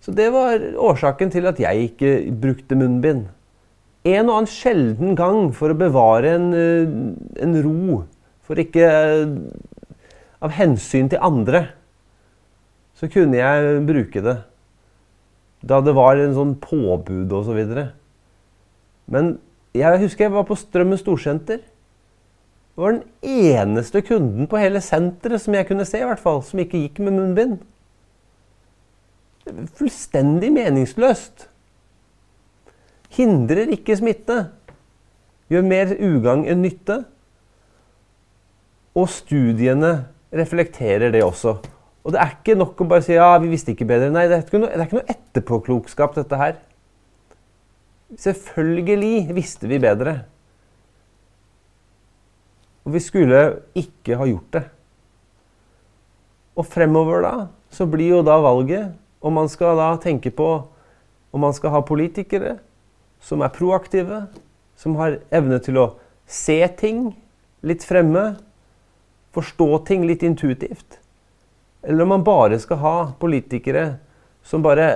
Så 0.00 0.14
det 0.16 0.30
var 0.32 0.62
årsaken 0.80 1.32
til 1.32 1.48
at 1.50 1.60
jeg 1.60 1.90
ikke 1.90 2.12
brukte 2.40 2.78
munnbind. 2.78 3.26
En 4.08 4.30
og 4.30 4.38
annen 4.38 4.48
sjelden 4.48 5.16
gang 5.16 5.50
for 5.52 5.72
å 5.72 5.76
bevare 5.76 6.36
en, 6.38 6.46
eh, 6.56 7.42
en 7.44 7.58
ro, 7.64 8.04
for 8.42 8.60
ikke 8.60 8.86
eh, 8.86 9.36
Av 10.40 10.54
hensyn 10.56 11.10
til 11.12 11.20
andre, 11.20 11.66
så 12.96 13.10
kunne 13.12 13.36
jeg 13.36 13.82
bruke 13.84 14.22
det. 14.24 14.38
Da 15.60 15.82
det 15.84 15.92
var 15.92 16.16
en 16.16 16.32
sånn 16.32 16.54
påbud 16.56 17.28
og 17.28 17.44
så 17.44 17.52
videre. 17.52 17.90
Men 19.04 19.34
jeg 19.76 20.00
husker 20.00 20.24
jeg 20.24 20.32
var 20.32 20.46
på 20.48 20.56
Strømmen 20.56 20.96
storsenter. 20.96 21.60
Det 21.60 22.80
var 22.80 22.96
den 22.96 23.04
eneste 23.20 24.00
kunden 24.00 24.48
på 24.48 24.56
hele 24.62 24.80
senteret 24.80 25.44
som 25.44 25.54
jeg 25.58 25.68
kunne 25.68 25.84
se, 25.84 26.00
i 26.00 26.08
hvert 26.08 26.22
fall, 26.22 26.40
som 26.40 26.62
ikke 26.62 26.80
gikk 26.86 27.02
med 27.04 27.18
munnbind. 27.18 27.58
Fullstendig 29.78 30.52
meningsløst. 30.54 31.48
Hindrer 33.16 33.72
ikke 33.74 33.96
smitte. 33.98 34.38
Gjør 35.50 35.66
mer 35.66 35.94
ugagn 35.98 36.46
enn 36.48 36.62
nytte. 36.62 37.02
Og 38.94 39.10
studiene 39.10 39.92
reflekterer 40.34 41.10
det 41.14 41.24
også. 41.26 41.58
Og 42.00 42.14
det 42.14 42.20
er 42.22 42.34
ikke 42.38 42.56
nok 42.58 42.80
å 42.80 42.88
bare 42.88 43.04
si 43.04 43.16
ja, 43.16 43.32
vi 43.42 43.50
visste 43.50 43.74
ikke 43.74 43.88
bedre. 43.88 44.10
Nei, 44.14 44.26
det 44.30 44.38
er 44.38 44.44
ikke 44.46 44.62
noe, 44.62 44.72
det 44.72 44.80
er 44.80 44.88
ikke 44.88 45.00
noe 45.00 45.14
etterpåklokskap, 45.14 46.16
dette 46.16 46.40
her. 46.40 46.58
Selvfølgelig 48.18 49.34
visste 49.36 49.68
vi 49.70 49.78
bedre. 49.82 50.16
Og 52.86 52.94
vi 52.96 53.02
skulle 53.04 53.42
ikke 53.78 54.16
ha 54.18 54.26
gjort 54.30 54.56
det. 54.56 54.64
Og 56.58 56.66
fremover 56.66 57.22
da, 57.24 57.34
så 57.70 57.86
blir 57.88 58.16
jo 58.16 58.24
da 58.26 58.38
valget 58.42 58.96
om 59.20 59.36
man 59.36 59.48
skal 59.52 59.78
da 59.78 59.92
tenke 60.00 60.32
på 60.32 60.50
om 61.30 61.44
man 61.44 61.54
skal 61.54 61.74
ha 61.74 61.82
politikere 61.86 62.56
som 63.22 63.44
er 63.44 63.52
proaktive, 63.54 64.24
som 64.76 64.96
har 64.98 65.20
evne 65.30 65.60
til 65.62 65.78
å 65.78 65.86
se 66.30 66.58
ting 66.80 67.10
litt 67.66 67.84
fremme, 67.84 68.40
forstå 69.36 69.68
ting 69.86 70.06
litt 70.08 70.24
intuitivt. 70.26 70.98
Eller 71.84 72.04
om 72.04 72.14
man 72.16 72.24
bare 72.24 72.58
skal 72.60 72.80
ha 72.80 72.96
politikere 73.20 74.00
som 74.42 74.64
bare 74.64 74.88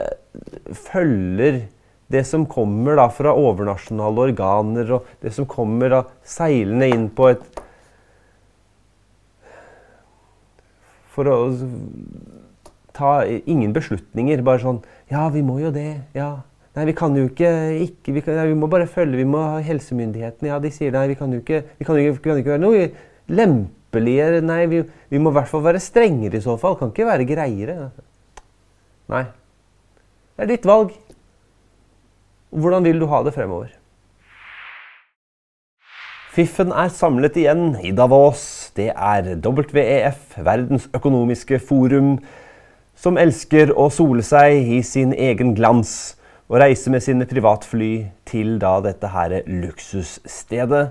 følger 0.88 1.66
det 2.12 2.24
som 2.28 2.46
kommer 2.48 2.98
da 2.98 3.08
fra 3.12 3.32
overnasjonale 3.36 4.28
organer, 4.30 4.90
og 4.96 5.06
det 5.24 5.32
som 5.36 5.46
kommer 5.48 5.92
da 5.92 6.02
seilende 6.24 6.90
inn 6.92 7.10
på 7.12 7.34
et 7.34 7.62
For 11.14 11.28
å 11.30 11.34
ta 12.94 13.20
ingen 13.26 13.74
beslutninger. 13.76 14.42
Bare 14.46 14.62
sånn 14.62 14.82
Ja, 15.10 15.28
vi 15.32 15.42
må 15.44 15.58
jo 15.60 15.72
det. 15.74 16.04
Ja. 16.16 16.44
Nei, 16.74 16.88
vi 16.90 16.96
kan 16.98 17.14
jo 17.14 17.28
ikke, 17.28 17.50
ikke 17.84 18.16
vi, 18.16 18.22
kan, 18.24 18.40
vi, 18.48 18.56
må 18.58 18.66
bare 18.70 18.88
følge. 18.90 19.20
Vi 19.20 19.28
må 19.28 19.42
ha 19.44 19.60
helsemyndighetene. 19.62 20.50
Ja, 20.50 20.58
de 20.62 20.72
sier 20.74 20.94
nei, 20.94 21.06
vi 21.12 21.18
kan 21.18 21.30
jo 21.30 21.38
ikke, 21.42 21.62
vi 21.78 21.86
kan 21.86 22.00
vi 22.00 22.10
kan 22.24 22.40
ikke 22.40 22.56
være 22.56 22.64
noe 22.64 22.88
lempeligere. 23.30 24.42
Nei, 24.42 24.64
vi, 24.72 24.82
vi 25.12 25.22
må 25.22 25.30
i 25.30 25.38
hvert 25.38 25.52
fall 25.52 25.62
være 25.68 25.82
strengere 25.82 26.40
i 26.40 26.44
så 26.44 26.56
fall. 26.58 26.78
Kan 26.80 26.90
ikke 26.90 27.06
være 27.06 27.28
greiere. 27.30 27.78
Nei. 29.12 29.24
Det 30.34 30.46
er 30.46 30.50
ditt 30.50 30.66
valg. 30.66 30.90
Hvordan 32.54 32.86
vil 32.86 33.00
du 33.02 33.06
ha 33.10 33.22
det 33.26 33.34
fremover? 33.34 33.70
Fiffen 36.34 36.72
er 36.74 36.90
samlet 36.90 37.36
igjen 37.38 37.76
i 37.86 37.92
Davos. 37.94 38.72
Det 38.74 38.88
er 38.90 39.28
WEF, 39.38 40.32
Verdens 40.42 40.88
økonomiske 40.90 41.60
forum, 41.62 42.16
som 42.94 43.18
elsker 43.20 43.72
å 43.74 43.88
sole 43.92 44.22
seg 44.24 44.70
i 44.76 44.80
sin 44.86 45.12
egen 45.12 45.54
glans 45.56 46.14
og 46.48 46.60
reise 46.60 46.92
med 46.92 47.02
sine 47.04 47.26
privatfly 47.28 47.92
til 48.28 48.56
da 48.62 48.76
dette 48.84 49.10
her 49.12 49.40
luksusstedet. 49.48 50.84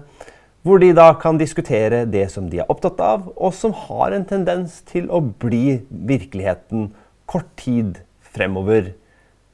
Hvor 0.64 0.80
de 0.80 0.94
da 0.96 1.10
kan 1.20 1.38
diskutere 1.40 2.06
det 2.08 2.30
som 2.32 2.48
de 2.50 2.62
er 2.64 2.70
opptatt 2.72 3.00
av, 3.04 3.26
og 3.36 3.52
som 3.56 3.74
har 3.76 4.16
en 4.16 4.24
tendens 4.26 4.80
til 4.88 5.10
å 5.12 5.20
bli 5.20 5.82
virkeligheten 5.92 6.94
kort 7.28 7.50
tid 7.60 8.00
fremover. 8.34 8.94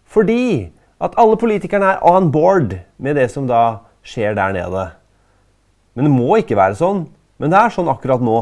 Fordi 0.06 0.70
at 1.02 1.18
alle 1.18 1.40
politikerne 1.40 1.96
er 1.96 2.06
on 2.06 2.30
board 2.32 2.78
med 2.98 3.18
det 3.18 3.30
som 3.34 3.48
da 3.50 3.82
skjer 4.06 4.38
der 4.38 4.54
nede. 4.54 4.86
Men 5.98 6.06
det 6.06 6.14
må 6.14 6.38
ikke 6.40 6.58
være 6.60 6.78
sånn. 6.80 7.08
Men 7.40 7.52
det 7.52 7.60
er 7.60 7.74
sånn 7.74 7.90
akkurat 7.92 8.22
nå. 8.24 8.40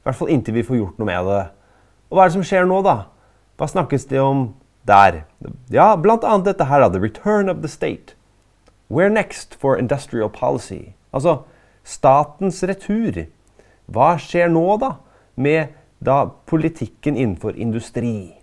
I 0.00 0.08
hvert 0.08 0.18
fall 0.18 0.32
inntil 0.32 0.56
vi 0.56 0.64
får 0.66 0.80
gjort 0.80 1.00
noe 1.00 1.08
med 1.08 1.28
det. 1.28 1.42
Og 2.08 2.16
hva 2.16 2.24
er 2.24 2.30
det 2.30 2.36
som 2.36 2.46
skjer 2.46 2.68
nå, 2.68 2.80
da? 2.86 2.96
Hva 3.56 3.68
snakkes 3.70 4.06
det 4.10 4.20
om 4.20 4.54
der? 4.86 5.24
Ja, 5.70 5.94
blant 5.96 6.24
annet 6.24 6.46
dette 6.46 6.64
her, 6.64 6.80
da. 6.80 6.88
The 6.88 7.00
return 7.00 7.48
of 7.48 7.62
the 7.62 7.68
state. 7.68 8.14
Where 8.88 9.08
next 9.08 9.54
for 9.54 9.76
industrial 9.76 10.28
policy? 10.28 10.94
Altså 11.12 11.44
statens 11.84 12.62
retur. 12.62 13.26
Hva 13.86 14.14
skjer 14.18 14.48
nå, 14.48 14.76
da? 14.80 14.96
Med 15.36 15.74
da 16.04 16.24
politikken 16.46 17.16
innenfor 17.16 17.56
industri. 17.56 18.34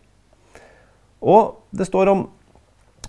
Og 1.21 1.61
det 1.71 1.87
står 1.87 2.09
om 2.09 2.29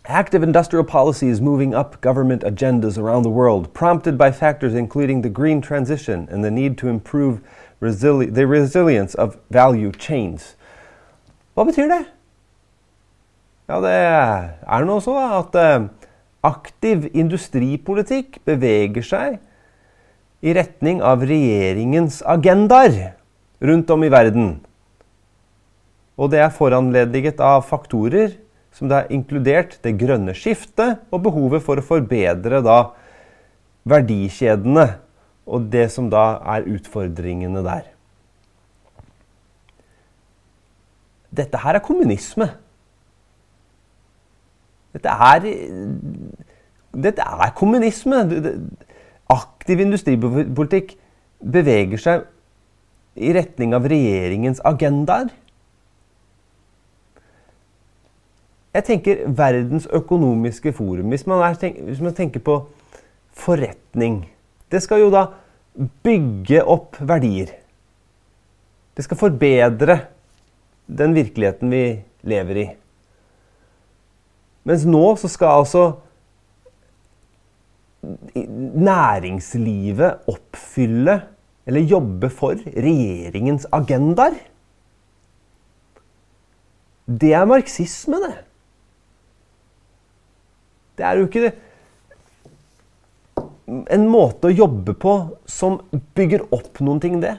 Active 0.04 0.42
industrial 0.42 0.84
policy 0.84 1.26
is 1.26 1.40
moving 1.40 1.74
up 1.74 2.00
government 2.00 2.42
agendas 2.42 2.98
around 2.98 3.22
the 3.22 3.30
world, 3.30 3.72
prompted 3.72 4.18
by 4.18 4.32
factors 4.32 4.74
including 4.74 5.22
the 5.22 5.30
green 5.30 5.62
transition 5.62 6.28
and 6.28 6.42
the 6.42 6.50
need 6.50 6.76
to 6.76 6.88
improve 6.88 7.40
resili 7.80 8.34
the 8.34 8.44
resilience 8.46 9.14
of 9.14 9.36
value 9.50 9.92
chains. 9.92 10.56
Hva 11.52 11.66
betyr 11.68 11.90
det? 11.90 12.02
Ja, 13.68 13.78
det 13.84 13.92
er 13.92 14.86
nå 14.88 14.98
så 15.04 15.14
at 15.20 15.56
uh, 15.56 15.88
aktiv 16.44 17.06
industripolitikk 17.12 18.40
beveger 18.48 19.04
seg 19.06 19.38
i 20.42 20.54
retning 20.56 21.02
av 21.04 21.22
regjeringens 21.22 22.20
agendaer 22.26 23.14
rundt 23.62 23.92
om 23.94 24.02
i 24.02 24.10
verden. 24.12 24.48
Og 26.18 26.32
det 26.32 26.42
er 26.42 26.54
foranlediget 26.54 27.40
av 27.40 27.62
faktorer 27.68 28.34
som 28.74 28.88
det 28.90 28.98
er 28.98 29.14
inkludert 29.14 29.76
det 29.84 29.94
grønne 30.00 30.34
skiftet 30.36 31.04
og 31.12 31.24
behovet 31.28 31.64
for 31.64 31.78
å 31.78 31.86
forbedre 31.86 32.62
da 32.64 32.80
verdikjedene 33.88 34.88
og 35.46 35.68
det 35.72 35.88
som 35.92 36.08
da 36.10 36.40
er 36.56 36.68
utfordringene 36.70 37.62
der. 37.66 37.86
Dette 41.32 41.60
her 41.62 41.78
er 41.78 41.84
kommunisme. 41.84 42.48
Dette 44.92 45.08
er 45.08 45.46
Dette 46.92 47.24
er 47.24 47.54
kommunisme. 47.56 48.24
Aktiv 49.32 49.80
industripolitikk 49.80 50.96
beveger 51.42 52.00
seg 52.00 52.26
i 53.16 53.32
retning 53.36 53.72
av 53.76 53.86
regjeringens 53.88 54.60
agendaer. 54.64 55.30
Jeg 58.72 58.84
tenker 58.88 59.24
Verdens 59.28 59.86
økonomiske 59.92 60.72
forum. 60.72 61.10
Hvis 61.12 61.26
man, 61.28 61.42
tenk, 61.60 61.80
hvis 61.88 62.00
man, 62.00 62.14
tenker 62.16 62.40
på 62.40 62.62
forretning 63.32 64.22
Det 64.72 64.80
skal 64.82 65.00
jo 65.00 65.10
da 65.12 65.26
bygge 66.04 66.62
opp 66.64 66.96
verdier. 67.00 67.52
Det 68.96 69.04
skal 69.04 69.16
forbedre 69.20 69.98
den 70.98 71.16
virkeligheten 71.16 71.72
vi 71.72 71.84
lever 72.28 72.62
i. 72.62 72.68
Mens 74.68 74.86
nå 74.86 75.04
så 75.18 75.30
skal 75.30 75.62
altså 75.62 75.84
næringslivet 78.02 80.26
oppfylle 80.30 81.20
eller 81.66 81.86
jobbe 81.86 82.30
for 82.34 82.58
regjeringens 82.66 83.68
agendaer. 83.74 84.34
Det 87.06 87.32
er 87.34 87.46
marxisme, 87.46 88.18
det. 88.22 88.34
Det 90.98 91.06
er 91.06 91.18
jo 91.18 91.28
ikke 91.28 91.52
en 93.94 94.08
måte 94.10 94.50
å 94.50 94.54
jobbe 94.54 94.94
på 94.98 95.14
som 95.48 95.78
bygger 96.16 96.44
opp 96.54 96.82
noen 96.84 97.00
ting, 97.02 97.20
det. 97.22 97.36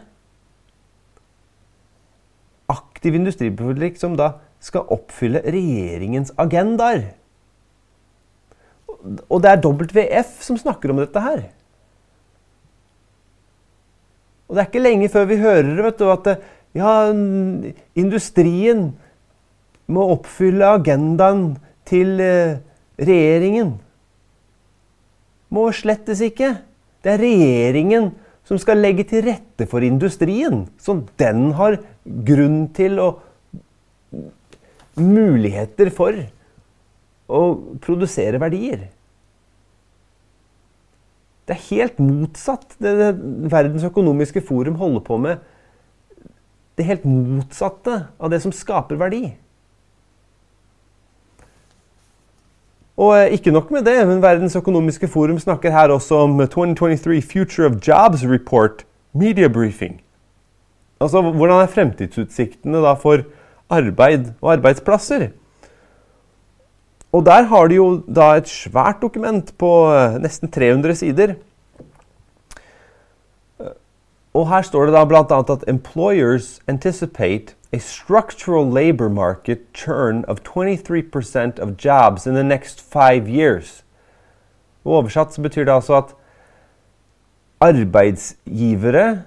Aktiv 3.03 3.17
industripolitikk 3.19 3.97
som 3.99 4.13
da 4.15 4.29
skal 4.63 4.87
oppfylle 4.95 5.41
regjeringens 5.43 6.29
agendaer. 6.39 7.01
Og 9.27 9.41
det 9.43 9.49
er 9.51 9.59
WF 9.59 10.37
som 10.45 10.55
snakker 10.55 10.93
om 10.93 11.01
dette 11.01 11.19
her. 11.19 11.41
Og 14.47 14.55
det 14.55 14.63
er 14.63 14.69
ikke 14.71 14.85
lenge 14.85 15.11
før 15.11 15.27
vi 15.27 15.41
hører 15.43 15.83
vet 15.83 15.99
du, 15.99 16.07
at 16.13 16.31
ja, 16.79 16.95
industrien 17.99 18.93
må 19.91 20.07
oppfylle 20.15 20.71
agendaen 20.77 21.57
til 21.83 22.15
eh, 22.23 22.61
regjeringen. 22.95 23.75
Må 25.51 25.67
slettes 25.75 26.23
ikke. 26.23 26.55
Det 27.03 27.17
er 27.17 27.25
regjeringen 27.27 28.13
som 28.47 28.59
skal 28.59 28.81
legge 28.83 29.05
til 29.07 29.23
rette 29.27 29.67
for 29.71 29.85
industrien, 29.85 30.65
som 30.77 31.05
den 31.19 31.51
har 31.57 31.79
grunn 32.03 32.65
til 32.75 32.99
og 33.03 33.21
Muligheter 34.93 35.89
for 35.89 36.13
å 37.25 37.39
produsere 37.81 38.37
verdier. 38.37 38.83
Det 41.43 41.55
er 41.55 41.63
helt 41.71 41.97
motsatt 41.97 42.75
det, 42.77 42.91
det 42.99 43.07
Verdens 43.51 43.87
økonomiske 43.87 44.43
forum 44.45 44.77
holder 44.79 45.03
på 45.07 45.17
med. 45.23 45.41
Det 46.77 46.85
helt 46.87 47.07
motsatte 47.09 47.97
av 48.17 48.29
det 48.29 48.39
som 48.45 48.53
skaper 48.53 49.01
verdi. 49.01 49.33
Og 52.97 53.13
eh, 53.17 53.31
ikke 53.33 53.51
nok 53.51 53.71
med 53.71 53.85
det, 53.85 54.07
men 54.07 54.21
Verdens 54.21 54.55
økonomiske 54.55 55.07
forum 55.07 55.39
snakker 55.39 55.71
her 55.71 55.93
også 55.93 56.23
om 56.27 56.39
2023 56.39 57.21
Future 57.21 57.67
of 57.67 57.79
Jobs 57.87 58.23
Report 58.23 58.85
Media 59.13 59.47
Briefing. 59.47 60.01
Altså 61.01 61.21
hvordan 61.21 61.61
er 61.61 61.71
fremtidsutsiktene 61.71 62.83
da 62.83 62.93
for 62.93 63.25
arbeid 63.69 64.29
og 64.41 64.53
arbeidsplasser? 64.53 65.27
Og 67.13 67.25
der 67.25 67.41
har 67.49 67.67
de 67.67 67.75
jo 67.75 68.03
da 68.15 68.35
et 68.37 68.47
svært 68.49 69.01
dokument 69.01 69.51
på 69.57 69.71
eh, 69.93 70.21
nesten 70.21 70.51
300 70.51 70.95
sider. 70.95 71.35
Og 74.33 74.49
her 74.49 74.61
står 74.61 74.85
det 74.85 74.93
da 74.95 75.03
bl.a. 75.05 75.39
at 75.53 75.65
employers 75.67 76.61
anticipate 76.67 77.53
a 77.73 77.79
structural 77.79 78.69
labor 78.69 79.09
market 79.09 79.73
churn 79.73 80.23
of 80.25 80.43
23% 80.43 81.59
of 81.59 81.75
jobs 81.75 82.27
in 82.27 82.35
the 82.35 82.43
next 82.43 82.79
five 82.79 83.27
years. 83.27 83.83
Og 84.85 84.99
oversatt 84.99 85.33
så 85.33 85.41
betyr 85.41 85.65
det 85.65 85.73
altså 85.73 85.97
at 86.03 86.15
arbeidsgivere 87.63 89.23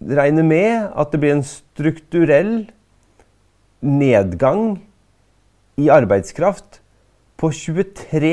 regner 0.00 0.46
med 0.46 0.88
at 0.96 1.12
det 1.12 1.20
blir 1.20 1.34
en 1.34 1.44
strukturell 1.44 2.70
nedgang 3.80 4.78
i 5.76 5.90
arbeidskraft 5.92 6.80
på 7.36 7.50
23 7.52 8.32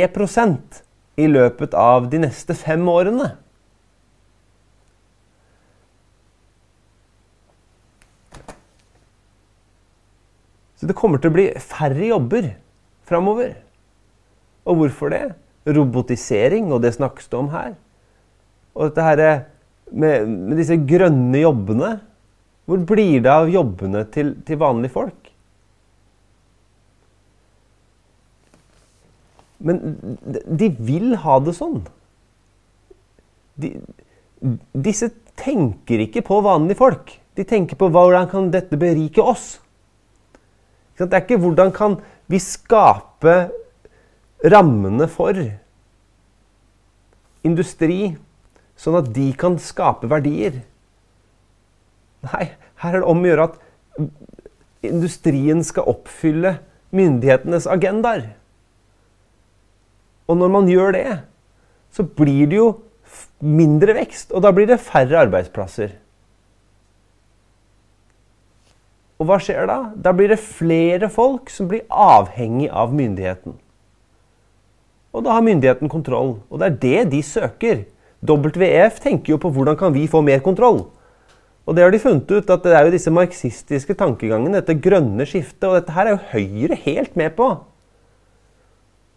i 1.18 1.28
løpet 1.28 1.74
av 1.74 2.08
de 2.12 2.22
neste 2.22 2.56
fem 2.56 2.88
årene. 2.88 3.34
Det 10.88 10.95
kommer 10.95 11.21
til 11.21 11.32
å 11.32 11.36
bli 11.36 11.47
færre 11.60 12.08
jobber 12.08 12.52
framover. 13.08 13.56
Og 14.67 14.82
hvorfor 14.82 15.12
det? 15.12 15.23
Robotisering, 15.67 16.71
og 16.71 16.84
det 16.84 16.95
snakkes 16.95 17.28
det 17.32 17.39
om 17.39 17.52
her. 17.52 17.73
Og 18.78 18.89
dette 18.89 19.04
her 19.04 19.23
med, 19.91 20.28
med 20.28 20.60
disse 20.60 20.78
grønne 20.88 21.41
jobbene. 21.41 21.97
Hvor 22.67 22.84
blir 22.88 23.21
det 23.23 23.32
av 23.32 23.50
jobbene 23.52 24.04
til, 24.12 24.34
til 24.47 24.60
vanlige 24.60 24.95
folk? 24.95 25.32
Men 29.58 29.80
de 30.28 30.67
vil 30.69 31.15
ha 31.23 31.38
det 31.41 31.56
sånn. 31.58 31.80
De, 33.58 33.71
disse 34.76 35.10
tenker 35.39 36.04
ikke 36.04 36.26
på 36.28 36.41
vanlige 36.45 36.80
folk. 36.82 37.15
De 37.38 37.45
tenker 37.47 37.80
på 37.80 37.89
hvordan 37.93 38.30
kan 38.30 38.52
dette 38.54 38.78
berike 38.80 39.23
oss. 39.23 39.58
Det 40.98 41.14
er 41.14 41.24
ikke 41.24 41.40
hvordan 41.42 41.72
kan 41.76 42.00
vi 42.28 42.40
skape 42.42 43.36
rammene 44.46 45.08
for 45.10 45.38
industri, 47.48 48.16
sånn 48.78 48.98
at 49.00 49.12
de 49.14 49.28
kan 49.38 49.58
skape 49.62 50.10
verdier. 50.10 50.62
Nei, 52.26 52.50
her 52.82 52.98
er 52.98 53.04
det 53.04 53.10
om 53.10 53.22
å 53.22 53.30
gjøre 53.30 53.48
at 53.52 53.62
industrien 54.88 55.64
skal 55.66 55.88
oppfylle 55.90 56.58
myndighetenes 56.96 57.70
agendaer. 57.70 58.34
Og 60.28 60.38
når 60.42 60.52
man 60.52 60.68
gjør 60.70 60.94
det, 60.98 61.08
så 61.94 62.04
blir 62.04 62.50
det 62.50 62.60
jo 62.60 62.68
mindre 63.40 63.96
vekst, 63.98 64.34
og 64.36 64.44
da 64.44 64.52
blir 64.54 64.68
det 64.70 64.82
færre 64.84 65.22
arbeidsplasser. 65.24 65.96
Og 69.17 69.30
hva 69.30 69.39
skjer 69.41 69.65
da? 69.69 69.77
Da 69.97 70.13
blir 70.13 70.30
det 70.30 70.41
flere 70.41 71.10
folk 71.10 71.49
som 71.49 71.69
blir 71.69 71.88
avhengig 71.89 72.69
av 72.69 72.93
myndigheten. 72.93 73.56
Og 75.15 75.23
da 75.25 75.34
har 75.34 75.45
myndigheten 75.45 75.89
kontroll. 75.89 76.36
Og 76.51 76.62
det 76.62 76.67
er 76.67 76.77
det 76.84 77.12
de 77.15 77.23
søker. 77.25 77.86
WF 78.21 78.99
tenker 79.01 79.34
jo 79.34 79.39
på 79.41 79.49
hvordan 79.53 79.77
kan 79.80 79.93
vi 79.95 80.06
få 80.10 80.21
mer 80.25 80.43
kontroll. 80.45 80.86
Og 81.67 81.75
det 81.75 81.84
har 81.84 81.91
de 81.91 81.99
funnet 81.99 82.30
ut, 82.32 82.49
at 82.49 82.63
det 82.63 82.75
er 82.77 82.86
jo 82.86 82.93
disse 82.93 83.12
marxistiske 83.12 83.95
tankegangene, 83.99 84.62
dette 84.62 84.77
grønne 84.80 85.25
skiftet, 85.27 85.65
og 85.67 85.75
dette 85.75 85.95
her 85.97 86.08
er 86.08 86.15
jo 86.15 86.30
Høyre 86.32 86.77
helt 86.86 87.17
med 87.19 87.34
på. 87.36 87.49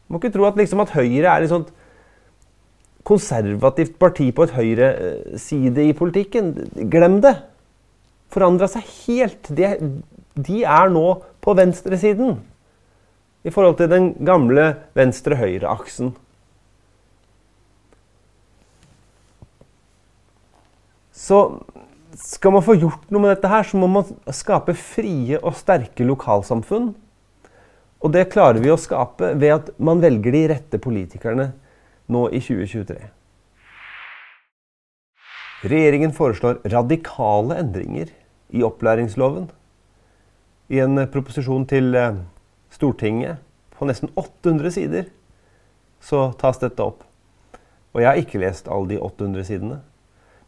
Man 0.09 0.17
må 0.17 0.19
ikke 0.19 0.33
tro 0.35 0.49
at, 0.49 0.59
liksom, 0.59 0.83
at 0.83 0.91
Høyre 0.97 1.31
er 1.31 1.45
et 1.45 1.53
sånt 1.53 1.71
konservativt 3.07 3.95
parti 3.99 4.29
på 4.35 4.45
et 4.45 4.53
høyreside 4.55 5.87
i 5.89 5.95
politikken. 5.97 6.53
Glem 6.91 7.21
det! 7.25 7.37
Forandra 8.31 8.69
seg 8.71 8.87
helt. 9.07 9.51
De, 9.51 9.75
de 10.39 10.63
er 10.63 10.93
nå 10.93 11.07
på 11.43 11.55
venstresiden 11.59 12.39
i 13.43 13.53
forhold 13.53 13.79
til 13.79 13.89
den 13.91 14.11
gamle 14.27 14.67
venstre-høyre-aksen. 14.99 16.13
Så 21.17 21.39
skal 22.21 22.53
man 22.53 22.65
få 22.65 22.77
gjort 22.81 23.09
noe 23.13 23.23
med 23.25 23.33
dette 23.35 23.51
her, 23.51 23.65
så 23.65 23.79
må 23.81 23.89
man 23.91 24.09
skape 24.35 24.75
frie 24.77 25.39
og 25.41 25.57
sterke 25.59 26.05
lokalsamfunn. 26.07 26.93
Og 28.01 28.13
det 28.15 28.31
klarer 28.33 28.61
vi 28.63 28.73
å 28.73 28.81
skape 28.81 29.35
ved 29.41 29.55
at 29.55 29.73
man 29.81 30.01
velger 30.03 30.37
de 30.37 30.45
rette 30.55 30.81
politikerne 30.81 31.51
nå 32.11 32.27
i 32.33 32.41
2023. 32.43 33.01
Regjeringen 35.71 36.15
foreslår 36.17 36.63
radikale 36.73 37.59
endringer 37.61 38.09
i 38.53 38.65
opplæringsloven. 38.67 39.49
I 40.71 40.83
en 40.85 41.05
proposisjon 41.11 41.67
til 41.71 41.95
eh, 41.99 42.19
Stortinget 42.71 43.41
på 43.75 43.89
nesten 43.89 44.13
800 44.15 44.75
sider 44.77 45.09
så 46.01 46.31
tas 46.41 46.61
dette 46.63 46.85
opp. 46.85 47.03
Og 47.95 48.03
jeg 48.03 48.09
har 48.09 48.21
ikke 48.21 48.41
lest 48.43 48.69
alle 48.71 48.93
de 48.93 49.01
800 49.03 49.47
sidene. 49.49 49.81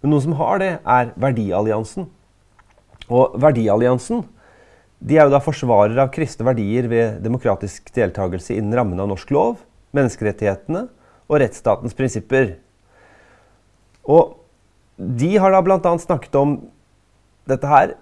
Men 0.02 0.14
noen 0.14 0.24
som 0.24 0.36
har 0.38 0.60
det, 0.62 0.72
er 0.82 1.10
Verdialliansen. 1.20 2.06
Og 3.10 3.34
Verdialliansen 3.42 4.22
de 5.02 5.16
er 5.18 5.26
jo 5.26 5.34
da 5.34 5.42
forsvarere 5.42 5.98
av 6.04 6.12
kristne 6.14 6.46
verdier 6.46 6.86
ved 6.90 7.22
demokratisk 7.24 7.88
deltakelse 7.94 8.54
innen 8.54 8.76
rammene 8.78 9.02
av 9.02 9.08
norsk 9.10 9.32
lov, 9.34 9.56
menneskerettighetene 9.96 10.84
og 11.26 11.40
rettsstatens 11.42 11.96
prinsipper. 11.98 12.52
Og 14.06 14.36
de 14.96 15.32
har 15.42 15.54
da 15.54 15.62
bl.a. 15.64 15.80
snakket 15.98 16.38
om 16.38 16.54
dette 17.50 17.68
her 17.68 17.96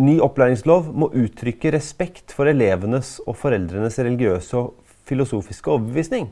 Ny 0.00 0.20
opplæringslov 0.22 0.86
må 0.96 1.10
uttrykke 1.18 1.72
respekt 1.74 2.32
for 2.32 2.48
elevenes 2.48 3.18
og 3.26 3.34
foreldrenes 3.36 3.98
religiøse 3.98 4.56
og 4.56 4.94
filosofiske 5.04 5.72
overbevisning. 5.74 6.30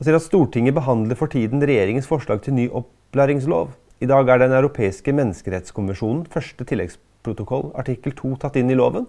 Og 0.00 0.06
sier 0.06 0.16
at 0.18 0.24
Stortinget 0.24 0.74
behandler 0.74 1.18
for 1.20 1.30
tiden 1.30 1.62
regjeringens 1.62 2.08
forslag 2.10 2.40
til 2.42 2.56
ny 2.56 2.64
opplæringslov. 2.72 3.76
I 4.00 4.08
dag 4.10 4.28
er 4.28 4.38
Den 4.38 4.56
europeiske 4.56 5.12
menneskerettskonvensjonen 5.12 6.26
første 6.26 6.64
tilleggsprotokoll 6.64 7.70
artikkel 7.78 8.16
2 8.16 8.34
tatt 8.42 8.56
inn 8.56 8.72
i 8.72 8.80
loven. 8.80 9.06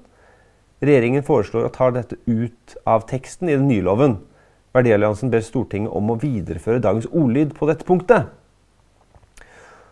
Regjeringen 0.84 1.26
foreslår 1.26 1.65
å 1.65 1.74
ta 1.74 1.89
dette 1.96 2.20
ut 2.28 2.78
av 2.86 3.08
teksten 3.10 3.50
i 3.50 3.58
den 3.58 3.68
nye 3.72 3.82
loven. 3.82 4.20
Verdialliansen 4.76 5.32
ber 5.32 5.41
Stortinget 5.41 5.96
om 5.96 6.12
å 6.12 6.20
videreføre 6.20 6.84
dagens 6.84 7.08
ordlyd 7.10 7.56
på 7.58 7.65
dette 7.72 7.88
punktet. 7.88 8.30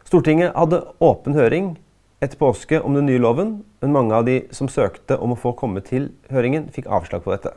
Stortinget 0.04 0.54
hadde 0.56 0.84
åpen 1.04 1.36
høring 1.38 1.74
etter 2.24 2.40
påske 2.40 2.80
om 2.80 2.96
den 2.96 3.08
nye 3.10 3.22
loven, 3.22 3.58
men 3.84 3.96
mange 3.96 4.16
av 4.16 4.26
de 4.28 4.42
som 4.56 4.70
søkte 4.72 5.18
om 5.20 5.34
å 5.34 5.40
få 5.40 5.54
komme 5.60 5.84
til 5.84 6.12
høringen, 6.32 6.70
fikk 6.72 6.88
avslag 6.88 7.24
på 7.26 7.34
dette. 7.34 7.52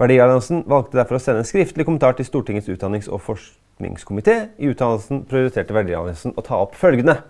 Verdialliansen 0.00 0.64
valgte 0.68 0.98
derfor 0.98 1.16
å 1.16 1.22
sende 1.22 1.44
en 1.44 1.48
skriftlig 1.48 1.86
kommentar 1.86 2.16
til 2.18 2.26
Stortingets 2.26 2.68
utdannings- 2.72 3.08
og 3.08 3.22
forskningskomité. 3.22 4.50
I 4.58 4.72
utdannelsen 4.72 5.22
prioriterte 5.30 5.76
Verdialliansen 5.76 6.34
å 6.34 6.44
ta 6.44 6.58
opp 6.64 6.74
følgende. 6.76 7.20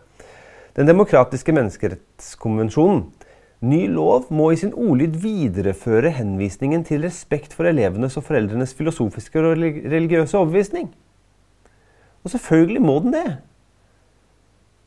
Den 0.74 0.88
demokratiske 0.88 1.54
menneskerettskonvensjonen. 1.54 3.04
Ny 3.64 3.84
lov 3.92 4.26
må 4.34 4.50
i 4.52 4.58
sin 4.60 4.74
ordlyd 4.74 5.14
videreføre 5.22 6.10
henvisningen 6.16 6.82
til 6.84 7.04
respekt 7.06 7.54
for 7.56 7.68
elevenes 7.68 8.18
og 8.18 8.26
foreldrenes 8.26 8.74
filosofiske 8.76 9.40
og 9.40 9.54
religiøse 9.54 10.36
overbevisning. 10.36 10.90
Og 12.24 12.32
selvfølgelig 12.32 12.82
må 12.82 12.98
den 13.04 13.14
det. 13.14 13.28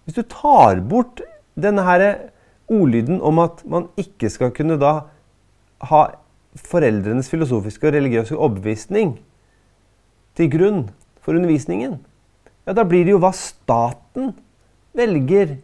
Hvis 0.08 0.16
du 0.16 0.24
tar 0.24 0.80
bort 0.88 1.20
denne 1.60 1.84
her 1.84 2.04
ordlyden 2.72 3.20
om 3.20 3.42
at 3.44 3.60
man 3.68 3.90
ikke 4.00 4.32
skal 4.32 4.54
kunne 4.56 4.80
da 4.80 4.94
ha 5.92 6.02
foreldrenes 6.58 7.28
filosofiske 7.28 7.90
og 7.90 7.98
religiøse 7.98 8.38
overbevisning 8.38 9.18
til 10.40 10.52
grunn 10.54 10.82
for 11.20 11.36
undervisningen, 11.36 12.00
ja, 12.64 12.72
da 12.72 12.88
blir 12.88 13.04
det 13.04 13.18
jo 13.18 13.22
hva 13.22 13.34
staten 13.36 14.32
velger 14.96 15.58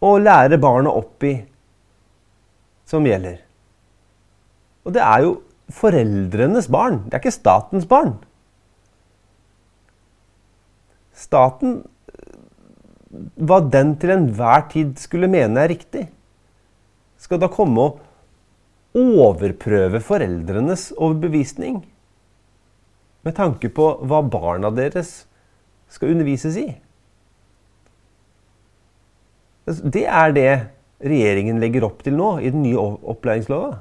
å 0.00 0.14
lære 0.22 0.62
barna 0.62 0.94
opp 0.94 1.26
i, 1.26 1.34
som 2.86 3.06
gjelder. 3.06 3.42
Og 4.86 4.94
det 4.94 5.02
er 5.04 5.26
jo 5.26 5.36
foreldrenes 5.74 6.70
barn, 6.70 7.02
det 7.06 7.18
er 7.18 7.24
ikke 7.24 7.34
statens 7.34 7.86
barn. 7.90 8.14
Staten 11.18 11.82
hva 13.10 13.58
den 13.66 13.96
til 13.98 14.14
enhver 14.14 14.68
tid 14.70 14.94
skulle 15.02 15.30
mene 15.30 15.64
er 15.64 15.72
riktig, 15.72 16.06
skal 17.20 17.40
da 17.42 17.50
komme 17.52 17.82
og 17.82 17.98
overprøve 18.96 20.00
foreldrenes 20.02 20.90
overbevisning 20.96 21.82
med 23.26 23.36
tanke 23.36 23.70
på 23.74 23.90
hva 24.08 24.22
barna 24.24 24.70
deres 24.74 25.24
skal 25.90 26.14
undervises 26.14 26.56
i. 26.58 26.68
Det 29.66 30.06
er 30.08 30.34
det 30.34 30.52
regjeringen 31.00 31.60
legger 31.62 31.86
opp 31.86 32.02
til 32.04 32.16
nå 32.16 32.36
i 32.40 32.50
den 32.52 32.64
nye 32.64 32.80
opplæringslova. 32.80 33.78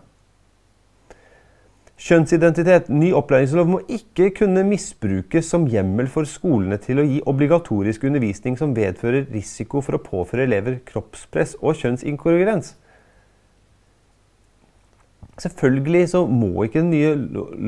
Kjønnsidentitet, 2.00 2.88
ny 2.88 3.10
opplæringslov, 3.12 3.68
må 3.68 3.80
ikke 3.92 4.30
kunne 4.38 4.62
misbrukes 4.64 5.50
som 5.52 5.66
hjemmel 5.68 6.08
for 6.08 6.28
skolene 6.30 6.78
til 6.80 7.02
å 7.02 7.04
gi 7.04 7.18
obligatorisk 7.28 8.06
undervisning 8.08 8.56
som 8.60 8.72
vedfører 8.78 9.28
risiko 9.34 9.82
for 9.84 9.98
å 9.98 10.04
påføre 10.06 10.46
elever 10.48 10.78
kroppspress 10.88 11.58
og 11.60 11.76
kjønnsinkongruens. 11.82 12.78
Selvfølgelig 15.44 16.06
så 16.14 16.24
må 16.28 16.66
ikke 16.66 16.86
den 16.86 16.94
nye 16.94 17.12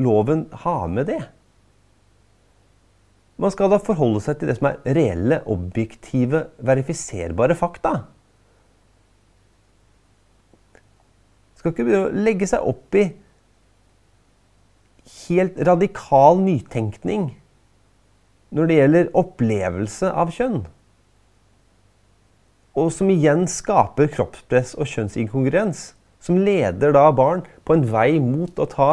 loven 0.04 0.46
ha 0.64 0.78
med 0.88 1.10
det. 1.12 1.20
Man 3.36 3.52
skal 3.52 3.72
da 3.72 3.80
forholde 3.84 4.20
seg 4.24 4.40
til 4.40 4.48
det 4.48 4.56
som 4.58 4.70
er 4.70 4.80
reelle, 4.96 5.42
objektive, 5.50 6.46
verifiserbare 6.62 7.56
fakta. 7.58 7.98
Skal 11.60 11.74
ikke 11.74 11.84
begynne 11.84 12.08
å 12.08 12.24
legge 12.28 12.48
seg 12.48 12.64
opp 12.72 12.96
i 12.96 13.10
helt 15.26 15.58
radikal 15.68 16.40
nytenkning 16.42 17.32
når 18.52 18.68
det 18.68 18.76
gjelder 18.78 19.10
opplevelse 19.16 20.10
av 20.12 20.32
kjønn. 20.34 20.62
Og 22.76 22.88
som 22.92 23.10
igjen 23.12 23.46
skaper 23.50 24.10
kroppspress 24.12 24.76
og 24.78 24.88
kjønnsinkongruens. 24.88 25.92
som 26.22 26.38
leder 26.38 26.92
da 26.94 27.08
barn 27.10 27.40
på 27.66 27.74
en 27.74 27.82
vei 27.90 28.20
mot 28.22 28.60
å 28.62 28.66
ta 28.70 28.90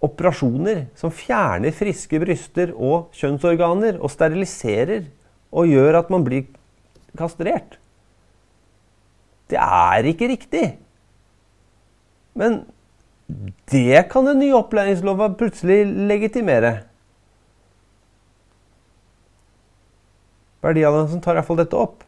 operasjoner 0.00 0.86
som 0.96 1.12
fjerner 1.12 1.74
friske 1.76 2.16
bryster 2.22 2.72
og 2.72 3.12
kjønnsorganer 3.12 3.98
og 4.00 4.08
steriliserer 4.10 5.10
og 5.52 5.68
gjør 5.68 5.98
at 6.00 6.08
man 6.08 6.24
blir 6.24 6.46
kastrert. 7.18 7.76
Det 9.52 9.60
er 9.60 10.08
ikke 10.08 10.30
riktig. 10.32 10.64
Men 12.32 12.62
det 13.72 14.08
kan 14.12 14.26
den 14.28 14.40
nye 14.42 14.56
opplæringslova 14.58 15.32
plutselig 15.38 15.84
legitimere. 16.10 16.72
Verdialliansen 20.62 21.22
tar 21.22 21.34
i 21.34 21.40
hvert 21.40 21.48
fall 21.48 21.60
dette 21.62 21.78
opp. 21.78 22.02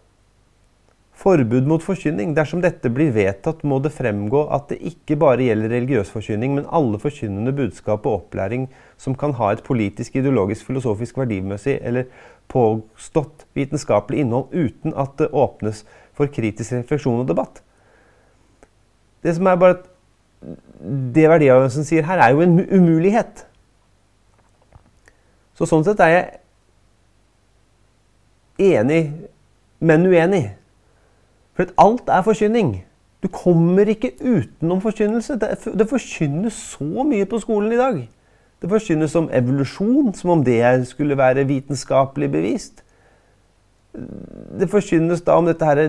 Forbud 1.24 1.66
mot 1.70 1.82
forkynning. 1.82 2.34
Dersom 2.34 2.62
dette 2.62 2.90
blir 2.90 3.12
vedtatt, 3.14 3.62
må 3.66 3.78
det 3.82 3.94
fremgå 3.94 4.44
at 4.54 4.68
det 4.72 4.80
ikke 4.90 5.16
bare 5.18 5.46
gjelder 5.46 5.72
religiøs 5.72 6.10
forkynning, 6.10 6.56
men 6.58 6.68
alle 6.74 6.98
forkynnende 7.02 7.54
budskap 7.54 8.06
og 8.06 8.18
opplæring 8.18 8.68
som 9.00 9.16
kan 9.18 9.34
ha 9.38 9.52
et 9.54 9.62
politisk, 9.66 10.16
ideologisk, 10.18 10.66
filosofisk, 10.66 11.18
verdimessig 11.22 11.78
eller 11.82 12.10
påstått 12.50 13.46
vitenskapelig 13.56 14.24
innhold 14.24 14.52
uten 14.52 14.94
at 14.98 15.14
det 15.18 15.30
åpnes 15.32 15.84
for 16.14 16.30
kritisk 16.30 16.76
refleksjon 16.76 17.22
og 17.22 17.30
debatt. 17.30 17.62
Det 19.24 19.32
som 19.38 19.48
er 19.48 19.58
bare 19.58 19.78
at 19.78 19.90
det 21.14 21.28
verdiavgjørelsen 21.30 21.84
sier 21.88 22.04
her, 22.06 22.18
er 22.20 22.34
jo 22.34 22.40
en 22.44 22.58
umulighet. 22.68 23.46
Så 25.54 25.68
sånn 25.70 25.84
sett 25.86 26.00
er 26.02 26.10
jeg 26.12 26.24
enig, 28.74 29.02
men 29.80 30.06
uenig. 30.10 30.44
For 31.54 31.70
alt 31.80 32.10
er 32.10 32.26
forkynning. 32.26 32.84
Du 33.22 33.30
kommer 33.32 33.88
ikke 33.88 34.12
utenom 34.20 34.82
forkynnelse. 34.84 35.38
Det 35.38 35.88
forkynnes 35.88 36.56
så 36.74 37.04
mye 37.06 37.24
på 37.30 37.40
skolen 37.40 37.72
i 37.72 37.80
dag. 37.80 38.02
Det 38.60 38.70
forkynnes 38.70 39.14
om 39.16 39.30
evolusjon, 39.32 40.14
som 40.14 40.30
om 40.34 40.44
det 40.44 40.60
skulle 40.88 41.16
være 41.18 41.46
vitenskapelig 41.48 42.30
bevist. 42.32 42.84
Det 43.94 44.68
forkynnes 44.70 45.22
da 45.24 45.38
om 45.38 45.46
dette 45.48 45.64
her 45.64 45.82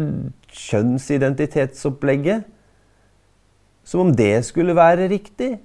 kjønnsidentitetsopplegget. 0.51 2.45
Som 3.85 4.07
om 4.07 4.11
det 4.17 4.45
skulle 4.47 4.75
være 4.75 5.09
riktig. 5.11 5.55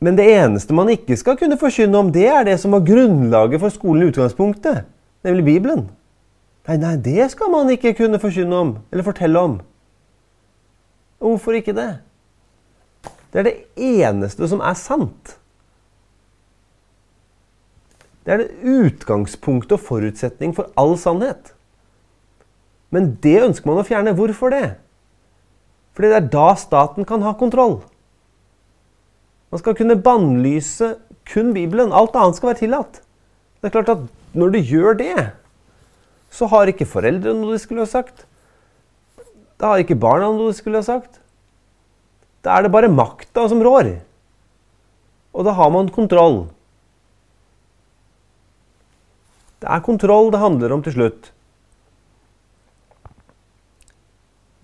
Men 0.00 0.18
det 0.18 0.26
eneste 0.28 0.76
man 0.76 0.90
ikke 0.92 1.16
skal 1.16 1.38
kunne 1.40 1.58
forkynne 1.58 1.98
om, 1.98 2.10
det 2.12 2.26
er 2.28 2.44
det 2.44 2.58
som 2.60 2.76
var 2.76 2.84
grunnlaget 2.84 3.62
for 3.62 3.72
skolen 3.72 4.04
i 4.04 4.10
utgangspunktet, 4.10 4.84
nemlig 5.24 5.46
Bibelen. 5.46 5.86
Nei, 6.68 6.76
nei, 6.82 6.96
det 7.00 7.30
skal 7.32 7.50
man 7.50 7.70
ikke 7.72 7.94
kunne 7.96 8.20
forkynne 8.20 8.60
om, 8.60 8.76
eller 8.92 9.06
fortelle 9.06 9.40
om. 9.40 9.56
Hvorfor 11.22 11.56
ikke 11.56 11.74
det? 11.76 11.90
Det 13.32 13.40
er 13.40 13.48
det 13.48 13.56
eneste 13.76 14.48
som 14.50 14.60
er 14.60 14.76
sant. 14.78 15.36
Det 18.26 18.34
er 18.34 18.42
det 18.42 18.66
utgangspunktet 18.66 19.76
og 19.78 19.84
forutsetning 19.86 20.52
for 20.56 20.72
all 20.76 20.96
sannhet. 20.98 21.55
Men 22.96 23.12
det 23.20 23.36
ønsker 23.44 23.68
man 23.68 23.82
å 23.82 23.86
fjerne. 23.86 24.16
Hvorfor 24.16 24.54
det? 24.54 24.78
Fordi 25.96 26.12
det 26.12 26.18
er 26.18 26.30
da 26.32 26.48
staten 26.56 27.04
kan 27.08 27.24
ha 27.24 27.34
kontroll. 27.36 27.82
Man 29.52 29.60
skal 29.60 29.76
kunne 29.76 29.98
bannlyse 30.00 30.94
kun 31.28 31.52
Bibelen. 31.56 31.92
Alt 31.92 32.16
annet 32.16 32.38
skal 32.38 32.52
være 32.52 32.62
tillatt. 32.62 33.02
Det 33.60 33.68
er 33.68 33.74
klart 33.76 33.92
at 33.92 34.06
når 34.36 34.54
du 34.54 34.58
gjør 34.72 34.96
det, 34.98 35.28
så 36.32 36.48
har 36.52 36.68
ikke 36.68 36.88
foreldrene 36.88 37.40
noe 37.40 37.56
de 37.56 37.60
skulle 37.62 37.84
ha 37.84 37.90
sagt. 37.90 38.24
Da 39.60 39.72
har 39.72 39.84
ikke 39.84 39.98
barna 40.00 40.32
noe 40.32 40.50
de 40.50 40.58
skulle 40.58 40.80
ha 40.80 40.86
sagt. 40.86 41.20
Da 42.44 42.56
er 42.56 42.66
det 42.66 42.72
bare 42.74 42.92
makta 42.92 43.46
som 43.50 43.62
rår. 43.64 43.94
Og 45.36 45.44
da 45.44 45.56
har 45.56 45.72
man 45.72 45.92
kontroll. 45.92 46.46
Det 49.60 49.68
er 49.72 49.84
kontroll 49.84 50.30
det 50.32 50.42
handler 50.42 50.76
om 50.76 50.84
til 50.84 50.96
slutt. 50.96 51.32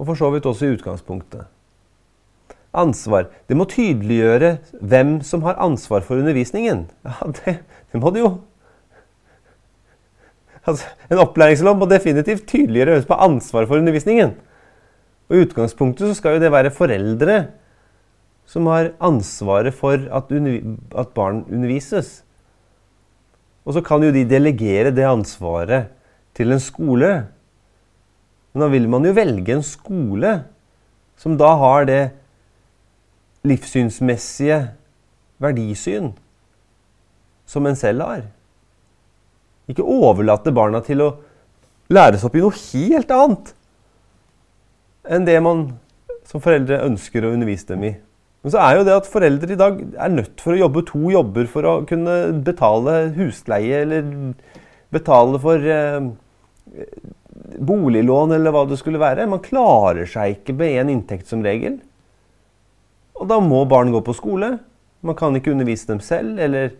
Og 0.02 0.08
for 0.08 0.18
så 0.18 0.32
vidt 0.34 0.46
også 0.50 0.66
i 0.66 0.74
utgangspunktet. 0.74 1.46
Ansvar. 2.74 3.28
Det 3.46 3.54
må 3.54 3.68
tydeliggjøre 3.70 4.56
hvem 4.80 5.20
som 5.22 5.44
har 5.46 5.60
ansvar 5.62 6.02
for 6.02 6.18
undervisningen. 6.18 6.88
Ja, 7.06 7.28
det, 7.38 7.60
det 7.92 8.00
må 8.02 8.10
det 8.10 8.24
jo. 8.24 8.32
Altså, 10.66 10.88
en 11.10 11.20
opplæringslov 11.22 11.78
må 11.78 11.86
definitivt 11.90 12.48
tydeliggjøre 12.50 12.96
hvem 12.96 13.04
som 13.04 13.14
har 13.14 13.28
ansvar 13.28 13.68
for 13.68 13.78
undervisningen. 13.78 14.34
Og 15.30 15.36
I 15.36 15.44
utgangspunktet 15.46 16.10
så 16.10 16.18
skal 16.18 16.36
jo 16.36 16.42
det 16.42 16.50
være 16.54 16.74
foreldre 16.74 17.36
som 18.48 18.66
har 18.72 18.90
ansvaret 19.00 19.74
for 19.74 20.02
at, 20.10 20.32
at 20.98 21.14
barn 21.14 21.44
undervises. 21.46 22.24
Og 23.62 23.78
så 23.78 23.84
kan 23.86 24.02
jo 24.02 24.10
de 24.10 24.26
delegere 24.26 24.90
det 24.90 25.06
ansvaret 25.06 25.92
til 26.34 26.50
en 26.52 26.60
skole. 26.60 27.12
Men 28.52 28.64
da 28.64 28.68
vil 28.72 28.88
man 28.90 29.06
jo 29.08 29.14
velge 29.16 29.54
en 29.56 29.64
skole 29.64 30.32
som 31.20 31.38
da 31.40 31.52
har 31.60 31.86
det 31.88 32.02
livssynsmessige 33.48 34.58
verdisyn 35.42 36.12
som 37.48 37.66
en 37.66 37.78
selv 37.78 38.06
har. 38.06 38.24
Ikke 39.70 39.86
overlate 39.86 40.52
barna 40.54 40.82
til 40.84 41.02
å 41.04 41.10
læres 41.92 42.24
opp 42.26 42.36
i 42.36 42.42
noe 42.44 42.56
helt 42.56 43.12
annet 43.12 43.52
enn 45.02 45.26
det 45.26 45.38
man 45.42 45.66
som 46.28 46.42
foreldre 46.42 46.84
ønsker 46.86 47.24
å 47.24 47.32
undervise 47.34 47.72
dem 47.72 47.88
i. 47.88 47.92
Men 48.42 48.54
så 48.54 48.60
er 48.62 48.76
jo 48.76 48.84
det 48.86 48.94
at 48.94 49.10
foreldre 49.10 49.54
i 49.54 49.58
dag 49.58 49.80
er 49.82 50.12
nødt 50.14 50.42
for 50.42 50.54
å 50.54 50.60
jobbe 50.60 50.84
to 50.86 51.10
jobber 51.14 51.48
for 51.50 51.66
å 51.68 51.74
kunne 51.86 52.16
betale 52.46 53.12
husleie 53.16 53.82
eller 53.84 54.06
betale 54.94 55.40
for 55.42 55.66
eh, 55.74 56.08
boliglån 57.32 58.34
eller 58.36 58.52
hva 58.54 58.66
det 58.68 58.78
skulle 58.80 59.00
være. 59.02 59.28
Man 59.30 59.42
klarer 59.44 60.08
seg 60.08 60.38
ikke 60.38 60.56
med 60.58 60.76
én 60.82 60.92
inntekt 60.92 61.30
som 61.30 61.44
regel. 61.44 61.80
Og 63.18 63.28
da 63.30 63.38
må 63.42 63.64
barn 63.70 63.92
gå 63.94 64.02
på 64.04 64.16
skole. 64.16 64.56
Man 65.02 65.18
kan 65.18 65.34
ikke 65.36 65.52
undervise 65.54 65.88
dem 65.90 66.00
selv 66.04 66.40
eller 66.42 66.74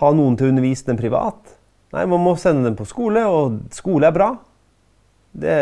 ha 0.00 0.10
noen 0.14 0.36
til 0.38 0.48
å 0.48 0.52
undervise 0.52 0.88
dem 0.88 0.98
privat. 1.00 1.56
Nei, 1.94 2.04
man 2.08 2.22
må 2.22 2.34
sende 2.40 2.66
dem 2.66 2.76
på 2.76 2.86
skole, 2.88 3.22
og 3.24 3.72
skole 3.72 4.08
er 4.08 4.14
bra. 4.16 4.28
Det, 5.38 5.56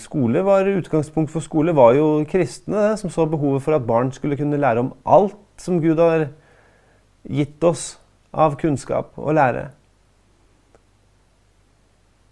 skole 0.00 0.42
var, 0.46 0.68
Utgangspunkt 0.80 1.32
for 1.32 1.44
skole 1.44 1.74
var 1.76 1.94
jo 1.98 2.22
kristne 2.30 2.94
som 2.98 3.12
så 3.12 3.26
behovet 3.30 3.64
for 3.64 3.76
at 3.76 3.86
barn 3.86 4.12
skulle 4.14 4.38
kunne 4.38 4.58
lære 4.60 4.84
om 4.84 4.92
alt 5.04 5.38
som 5.60 5.80
Gud 5.82 6.00
har 6.00 6.28
gitt 7.28 7.62
oss 7.66 7.98
av 8.30 8.56
kunnskap 8.60 9.18
og 9.18 9.34
lære. 9.36 9.68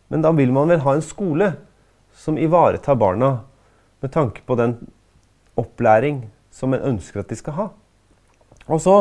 Men 0.08 0.24
da 0.24 0.32
vil 0.36 0.52
man 0.54 0.72
vel 0.72 0.82
ha 0.84 0.96
en 0.96 1.04
skole 1.04 1.52
som 2.16 2.38
ivaretar 2.40 2.98
barna 2.98 3.38
med 4.02 4.12
tanke 4.14 4.42
på 4.46 4.56
den 4.58 4.76
opplæring 5.58 6.26
som 6.54 6.74
en 6.74 6.84
ønsker 6.94 7.22
at 7.22 7.30
de 7.30 7.38
skal 7.38 7.56
ha. 7.58 7.68
Og 8.68 8.82
så 8.84 8.98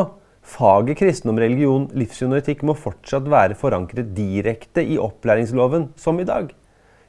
Faget 0.48 0.96
kristendom, 0.96 1.36
religion, 1.42 1.82
livssyn 1.92 2.32
og 2.32 2.38
etikk 2.40 2.62
må 2.64 2.72
fortsatt 2.78 3.26
være 3.28 3.56
forankret 3.58 4.14
direkte 4.16 4.80
i 4.80 4.96
opplæringsloven, 4.96 5.90
som 5.96 6.20
i 6.20 6.24
dag. 6.24 6.48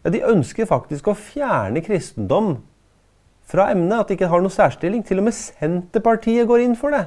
Ja, 0.03 0.11
De 0.11 0.25
ønsker 0.27 0.67
faktisk 0.67 1.07
å 1.07 1.15
fjerne 1.15 1.79
kristendom 1.85 2.57
fra 3.47 3.69
emnet. 3.71 3.95
At 4.01 4.09
det 4.09 4.17
ikke 4.17 4.31
har 4.33 4.43
noen 4.43 4.53
særstilling. 4.53 5.05
Til 5.07 5.21
og 5.21 5.29
med 5.29 5.37
Senterpartiet 5.37 6.49
går 6.49 6.65
inn 6.65 6.75
for 6.79 6.95
det. 6.95 7.05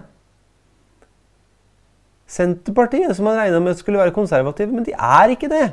Senterpartiet, 2.33 3.13
som 3.17 3.29
man 3.29 3.37
regna 3.37 3.61
med 3.61 3.77
skulle 3.77 4.01
være 4.01 4.17
konservative, 4.17 4.73
men 4.73 4.89
de 4.89 4.97
er 4.97 5.35
ikke 5.35 5.53
det. 5.53 5.67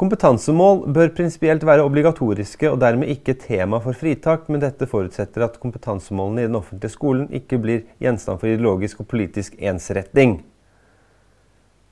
Kompetansemål 0.00 0.86
bør 0.96 1.10
prinsipielt 1.12 1.64
være 1.68 1.84
obligatoriske 1.84 2.70
og 2.70 2.78
dermed 2.80 3.10
ikke 3.12 3.34
tema 3.36 3.82
for 3.84 3.92
fritak, 3.92 4.46
men 4.48 4.62
dette 4.62 4.86
forutsetter 4.88 5.44
at 5.44 5.58
kompetansemålene 5.60 6.46
i 6.46 6.48
den 6.48 6.56
offentlige 6.56 6.94
skolen 6.94 7.26
ikke 7.36 7.58
blir 7.60 7.82
gjenstand 8.00 8.40
for 8.40 8.48
ideologisk 8.48 9.02
og 9.02 9.10
politisk 9.10 9.58
ensretting. 9.60 10.38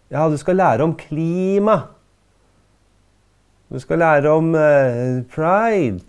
Ja, 0.08 0.24
du 0.32 0.38
skal 0.40 0.56
lære 0.56 0.86
om 0.88 0.94
klima. 0.96 1.82
Du 3.68 3.76
skal 3.82 4.00
lære 4.00 4.32
om 4.32 4.54
uh, 4.56 5.20
pride. 5.28 6.00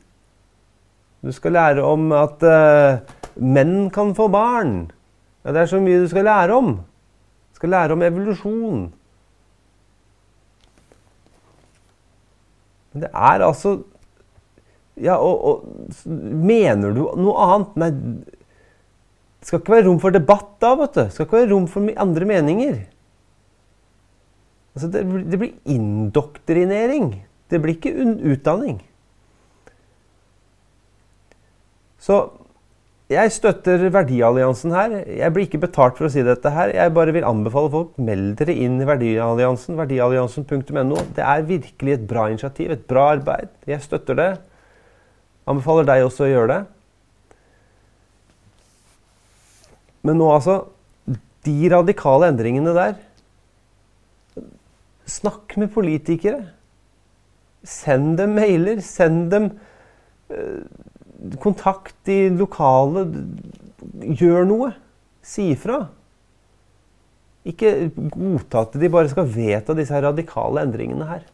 Du 1.20 1.34
skal 1.36 1.52
lære 1.52 1.84
om 1.84 2.14
at 2.16 2.48
uh, 2.48 3.02
menn 3.36 3.90
kan 3.92 4.16
få 4.16 4.30
barn. 4.32 4.88
Ja, 5.44 5.52
det 5.52 5.66
er 5.66 5.74
så 5.74 5.84
mye 5.84 6.00
du 6.00 6.08
skal 6.08 6.30
lære 6.32 6.56
om. 6.56 6.78
Du 6.80 7.60
skal 7.60 7.76
lære 7.76 8.00
om 8.00 8.08
evolusjon. 8.08 8.88
Men 12.94 13.06
det 13.06 13.14
er 13.14 13.46
altså 13.46 13.80
Ja, 15.00 15.16
og, 15.16 15.44
og 15.48 16.06
Mener 16.06 16.96
du 16.96 17.06
noe 17.16 17.46
annet? 17.46 17.76
Nei, 17.80 17.90
det 19.40 19.48
skal 19.48 19.62
ikke 19.62 19.78
være 19.78 19.86
rom 19.88 20.00
for 20.04 20.12
debatt 20.12 20.50
da, 20.60 20.74
vet 20.76 20.98
du. 20.98 21.02
Det 21.06 21.14
skal 21.16 21.28
ikke 21.28 21.38
være 21.38 21.52
rom 21.54 21.68
for 21.72 21.92
andre 22.04 22.26
meninger. 22.28 22.80
Altså 24.76 24.90
det, 24.92 25.04
det, 25.32 25.40
blir 25.40 25.54
indoktrinering. 25.72 27.08
Det 27.50 27.62
blir 27.64 27.78
ikke 27.78 27.94
utdanning. 28.34 28.82
Så 32.00 32.20
jeg 33.10 33.32
støtter 33.34 33.88
Verdialliansen 33.90 34.74
her. 34.76 34.92
Jeg 35.08 35.34
blir 35.34 35.48
ikke 35.48 35.64
betalt 35.64 35.98
for 35.98 36.06
å 36.06 36.12
si 36.14 36.22
dette 36.22 36.52
her. 36.54 36.70
Jeg 36.78 36.94
bare 36.94 37.14
vil 37.16 37.26
anbefale 37.26 37.72
folk 37.74 37.96
meld 37.98 38.36
dere 38.38 38.54
inn 38.54 38.76
i 38.78 38.86
Verdialliansen. 38.86 39.80
Verdialliansen.no. 39.80 41.00
Det 41.18 41.24
er 41.26 41.48
virkelig 41.48 41.96
et 41.96 42.04
bra 42.12 42.28
initiativ, 42.30 42.70
et 42.76 42.84
bra 42.86 43.08
arbeid. 43.16 43.50
Jeg 43.66 43.82
støtter 43.82 44.20
det. 44.20 44.28
Anbefaler 45.50 45.88
deg 45.90 46.06
også 46.06 46.28
å 46.28 46.30
gjøre 46.30 46.52
det. 46.54 46.60
Men 50.06 50.22
nå, 50.22 50.30
altså 50.32 50.62
De 51.44 51.56
radikale 51.74 52.30
endringene 52.30 52.72
der 52.76 52.94
Snakk 55.10 55.58
med 55.58 55.74
politikere. 55.74 56.44
Send 57.66 58.20
dem 58.22 58.38
mailer. 58.38 58.86
Send 58.86 59.32
dem 59.34 59.50
uh, 60.30 60.62
kontakt 61.42 61.96
de 62.08 62.30
lokale. 62.34 63.06
Gjør 64.04 64.48
noe. 64.50 64.74
Si 65.26 65.52
ifra. 65.54 65.84
Ikke 67.48 67.90
godta 67.96 68.66
at 68.66 68.76
de 68.80 68.90
bare 68.92 69.12
skal 69.12 69.28
vedta 69.32 69.76
disse 69.78 70.00
radikale 70.04 70.64
endringene 70.66 71.08
her. 71.10 71.28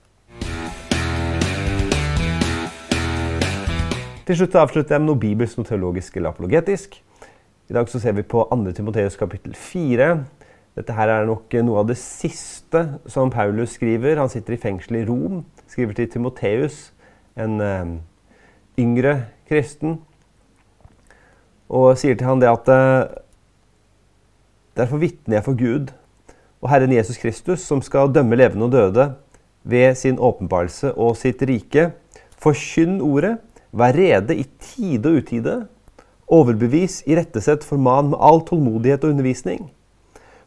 Til 4.25 4.39
slutt 4.39 4.55
avslutter 4.57 4.95
jeg 4.95 5.03
med 5.03 5.11
noe 5.11 5.21
bibelsk, 5.21 5.59
noe 5.59 5.67
teologisk 5.69 6.15
eller 6.17 6.33
apologetisk. 6.33 6.95
I 7.69 7.73
dag 7.77 7.89
så 7.89 8.01
ser 8.01 8.15
vi 8.17 8.23
på 8.25 8.41
2. 8.49 8.71
Timoteus 8.77 9.17
kapittel 9.19 9.53
4. 9.57 10.07
Dette 10.75 10.95
her 10.97 11.11
er 11.13 11.27
nok 11.29 11.53
noe 11.65 11.83
av 11.83 11.91
det 11.91 11.97
siste 12.01 12.81
som 13.09 13.29
Paulus 13.33 13.77
skriver. 13.77 14.17
Han 14.17 14.31
sitter 14.33 14.55
i 14.55 14.61
fengsel 14.61 14.99
i 14.99 15.05
Rom. 15.05 15.43
Skriver 15.69 15.97
til 15.97 16.09
Timoteus, 16.09 16.91
en 17.37 17.61
uh, 17.61 17.95
yngre 18.81 19.15
kristen, 19.49 19.99
og 21.69 21.95
sier 21.97 22.17
til 22.17 22.27
han 22.27 22.41
det 22.41 22.51
at 22.51 22.71
uh, 22.71 23.21
Derfor 24.75 24.99
vitner 24.99 25.37
jeg 25.37 25.45
for 25.45 25.55
Gud 25.55 25.91
og 26.59 26.67
Herren 26.67 26.91
Jesus 26.91 27.15
Kristus, 27.21 27.61
som 27.63 27.79
skal 27.85 28.11
dømme 28.11 28.35
levende 28.35 28.67
og 28.67 28.73
døde 28.73 29.05
ved 29.63 29.95
sin 29.95 30.17
åpenbarelse 30.19 30.91
og 30.99 31.15
sitt 31.15 31.39
rike. 31.47 31.93
Forkynn 32.43 32.99
ordet, 32.99 33.37
vær 33.71 33.95
rede 33.95 34.35
i 34.35 34.43
tide 34.59 35.07
og 35.07 35.21
utide. 35.21 35.55
Overbevis, 36.27 37.05
irettesett, 37.07 37.63
forman 37.63 38.11
med 38.11 38.19
all 38.19 38.43
tålmodighet 38.43 39.07
og 39.07 39.15
undervisning. 39.15 39.69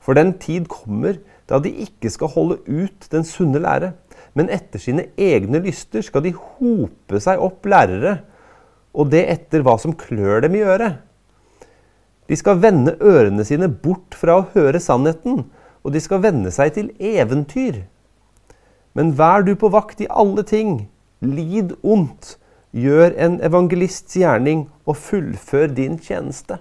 For 0.00 0.12
den 0.18 0.34
tid 0.42 0.68
kommer 0.68 1.16
da 1.48 1.58
de 1.62 1.72
ikke 1.86 2.10
skal 2.12 2.32
holde 2.34 2.58
ut 2.68 3.08
den 3.12 3.24
sunne 3.24 3.62
lære, 3.64 3.94
men 4.36 4.50
etter 4.52 4.82
sine 4.82 5.08
egne 5.16 5.62
lyster 5.64 6.04
skal 6.04 6.26
de 6.26 6.34
hope 6.36 7.20
seg 7.22 7.40
opp 7.40 7.64
lærere, 7.64 8.18
og 8.94 9.10
det 9.12 9.24
etter 9.30 9.64
hva 9.64 9.76
som 9.80 9.94
klør 9.96 10.42
dem 10.44 10.56
i 10.58 10.64
øret. 10.64 10.98
De 12.28 12.36
skal 12.36 12.60
vende 12.60 12.96
ørene 13.00 13.44
sine 13.48 13.68
bort 13.68 14.16
fra 14.18 14.40
å 14.40 14.46
høre 14.54 14.80
sannheten, 14.82 15.46
og 15.84 15.94
de 15.94 16.00
skal 16.04 16.20
vende 16.24 16.52
seg 16.52 16.74
til 16.76 16.90
eventyr. 17.00 17.84
Men 18.98 19.14
vær 19.16 19.44
du 19.46 19.54
på 19.56 19.70
vakt 19.72 20.02
i 20.04 20.10
alle 20.10 20.44
ting, 20.44 20.88
lid 21.24 21.72
ondt, 21.82 22.36
gjør 22.76 23.14
en 23.16 23.38
evangelists 23.44 24.16
gjerning 24.18 24.66
og 24.84 24.98
fullfør 25.00 25.70
din 25.72 25.96
tjeneste. 26.02 26.58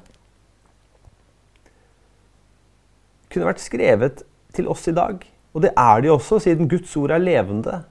Det 3.27 3.35
kunne 3.35 3.49
vært 3.49 3.65
skrevet 3.65 4.23
til 4.55 4.69
oss 4.71 4.87
i 4.87 4.95
dag. 4.95 5.19
Og 5.57 5.63
det 5.65 5.73
er 5.73 6.01
de 6.03 6.13
også, 6.13 6.39
siden 6.43 6.69
Guds 6.69 6.93
ord 6.99 7.11
er 7.11 7.23
levende, 7.23 7.81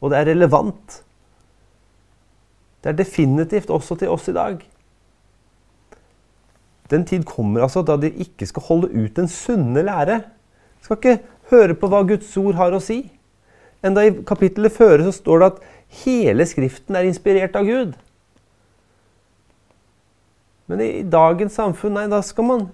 og 0.00 0.10
det 0.10 0.18
er 0.18 0.30
relevant. 0.32 1.02
Det 2.80 2.92
er 2.92 2.98
definitivt 2.98 3.70
også 3.70 3.96
til 4.00 4.12
oss 4.12 4.28
i 4.30 4.36
dag. 4.36 4.60
Den 6.90 7.04
tid 7.06 7.24
kommer 7.28 7.62
altså 7.62 7.84
da 7.86 7.96
de 8.00 8.10
ikke 8.24 8.48
skal 8.48 8.66
holde 8.66 8.90
ut 8.90 9.16
den 9.16 9.28
sunne 9.30 9.84
lære. 9.86 10.22
De 10.80 10.86
skal 10.88 10.98
ikke 10.98 11.18
høre 11.52 11.76
på 11.78 11.90
hva 11.90 12.02
Guds 12.08 12.30
ord 12.40 12.58
har 12.58 12.74
å 12.74 12.82
si. 12.82 13.04
Enda 13.86 14.04
i 14.04 14.14
kapittelet 14.26 14.74
føre 14.74 15.06
så 15.06 15.14
står 15.14 15.42
det 15.42 15.50
at 15.52 15.60
hele 16.02 16.46
Skriften 16.48 16.98
er 16.98 17.08
inspirert 17.08 17.56
av 17.56 17.68
Gud. 17.68 17.94
Men 20.70 20.82
i 20.84 20.90
dagens 21.02 21.56
samfunn, 21.58 21.96
nei, 21.96 22.06
da 22.10 22.20
skal 22.22 22.46
man 22.46 22.66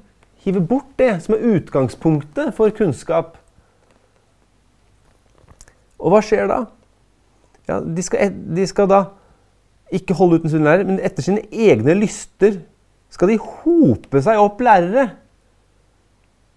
hive 0.45 0.61
bort 0.61 0.89
det 1.01 1.15
som 1.25 1.37
er 1.37 1.47
utgangspunktet 1.57 2.53
for 2.57 2.73
kunnskap. 2.77 3.39
Og 5.97 6.13
hva 6.13 6.21
skjer 6.25 6.49
da? 6.51 6.59
Ja, 7.67 7.81
de, 7.81 8.03
skal, 8.05 8.35
de 8.55 8.67
skal 8.69 8.91
da 8.91 9.01
ikke 9.95 10.17
holde 10.19 10.41
uten 10.41 10.51
sin 10.51 10.67
lærer, 10.67 10.87
men 10.89 10.99
etter 11.05 11.23
sine 11.23 11.45
egne 11.53 11.95
lyster 11.99 12.59
skal 13.13 13.31
de 13.31 13.39
hope 13.39 14.23
seg 14.23 14.41
opp 14.41 14.61
lærere. 14.65 15.11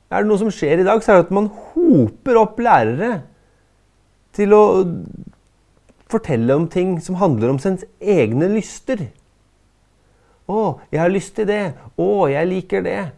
Er 0.10 0.24
det 0.24 0.30
noe 0.32 0.42
som 0.42 0.50
skjer 0.54 0.82
i 0.82 0.88
dag, 0.88 1.04
så 1.04 1.13
er 1.13 1.20
det 1.20 1.28
at 1.28 1.36
man 1.38 1.52
hoper 1.74 2.39
opp 2.42 2.58
lærere 2.63 3.12
til 4.34 4.56
å 4.58 4.63
fortelle 6.10 6.56
om 6.58 6.65
ting 6.72 6.98
som 7.06 7.20
handler 7.22 7.54
om 7.54 7.62
sine 7.62 7.86
egne 8.02 8.50
lyster. 8.56 9.10
'Å, 10.50 10.80
jeg 10.89 11.02
har 11.04 11.12
lyst 11.13 11.36
til 11.38 11.46
det. 11.46 11.63
Å, 11.94 12.10
jeg 12.32 12.50
liker 12.50 12.82
det.' 12.82 13.12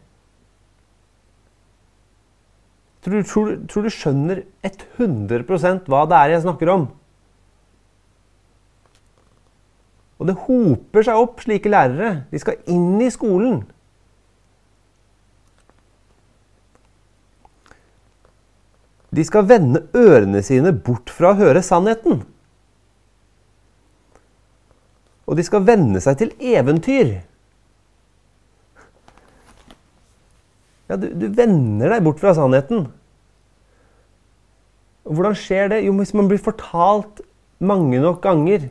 Tror 3.02 3.16
du, 3.18 3.24
tror, 3.26 3.54
tror 3.66 3.88
du 3.88 3.90
skjønner 3.90 4.44
100% 4.68 5.88
hva 5.90 6.04
det 6.06 6.18
er 6.20 6.34
jeg 6.36 6.44
snakker 6.44 6.70
om? 6.70 6.84
Og 10.22 10.28
det 10.30 10.38
hoper 10.44 11.02
seg 11.02 11.18
opp 11.18 11.40
slike 11.42 11.70
lærere. 11.74 12.28
De 12.30 12.40
skal 12.40 12.60
inn 12.70 13.00
i 13.02 13.10
skolen. 13.10 13.64
De 19.12 19.24
skal 19.26 19.48
vende 19.50 19.82
ørene 19.98 20.44
sine 20.46 20.72
bort 20.72 21.10
fra 21.12 21.34
å 21.34 21.40
høre 21.40 21.64
sannheten. 21.66 22.22
Og 25.26 25.40
de 25.40 25.46
skal 25.48 25.66
venne 25.66 26.00
seg 26.04 26.20
til 26.22 26.36
eventyr. 26.54 27.16
Ja, 30.92 31.00
du, 31.02 31.10
du 31.18 31.32
vender 31.34 31.96
deg 31.96 32.06
bort 32.06 32.22
fra 32.22 32.36
sannheten. 32.38 32.86
Og 35.08 35.18
hvordan 35.18 35.34
skjer 35.40 35.74
det? 35.74 35.82
Jo, 35.88 35.96
hvis 35.98 36.14
man 36.14 36.30
blir 36.30 36.40
fortalt 36.46 37.24
mange 37.58 37.98
nok 38.04 38.22
ganger 38.22 38.70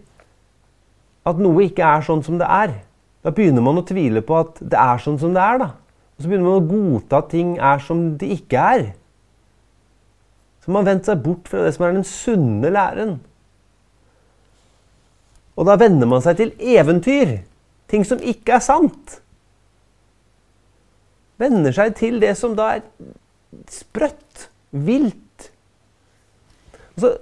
at 1.28 1.40
noe 1.42 1.66
ikke 1.66 1.85
er 1.85 2.06
sånn 2.06 2.22
som 2.26 2.38
det 2.40 2.48
er, 2.48 2.78
da 3.20 3.33
begynner 3.37 3.64
man 3.64 3.80
å 3.80 3.85
tvile 3.87 4.22
på 4.24 4.38
at 4.40 4.61
det 4.62 4.78
er 4.80 5.02
sånn 5.02 5.18
som 5.20 5.35
det 5.37 5.42
er. 5.44 5.59
da. 5.61 5.68
Og 6.16 6.22
så 6.22 6.30
begynner 6.30 6.46
man 6.48 6.61
å 6.62 6.68
godta 6.70 7.20
at 7.20 7.30
ting 7.33 7.56
er 7.59 7.83
som 7.85 8.04
det 8.20 8.30
ikke 8.38 8.66
er. 8.76 8.85
Så 10.64 10.72
man 10.72 10.88
har 10.88 11.00
seg 11.04 11.20
bort 11.24 11.48
fra 11.48 11.66
det 11.66 11.74
som 11.76 11.85
er 11.85 11.96
den 11.96 12.09
sunne 12.09 12.72
læren. 12.72 13.18
Og 15.61 15.68
da 15.68 15.76
venner 15.80 16.09
man 16.09 16.24
seg 16.24 16.38
til 16.40 16.54
eventyr. 16.56 17.40
Ting 17.92 18.06
som 18.09 18.22
ikke 18.24 18.56
er 18.56 18.64
sant 18.64 19.20
venner 21.40 21.74
seg 21.74 21.96
til 21.98 22.20
det 22.22 22.35
som 22.38 22.54
da 22.59 22.74
er 22.76 22.85
sprøtt, 23.70 24.48
vilt. 24.70 25.50
Og 26.94 27.04
så 27.04 27.12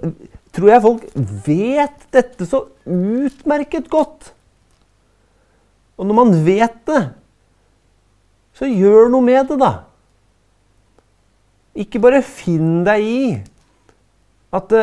tror 0.55 0.71
jeg 0.71 0.83
folk 0.83 1.05
vet 1.45 2.05
dette 2.15 2.47
så 2.49 2.63
utmerket 2.89 3.89
godt. 3.91 4.31
Og 5.99 6.07
når 6.07 6.17
man 6.17 6.35
vet 6.45 6.77
det, 6.87 7.03
så 8.55 8.67
gjør 8.67 9.11
noe 9.11 9.23
med 9.23 9.51
det, 9.51 9.59
da. 9.61 9.71
Ikke 11.79 12.01
bare 12.03 12.23
finn 12.25 12.81
deg 12.87 13.05
i 13.05 13.23
at 14.55 14.73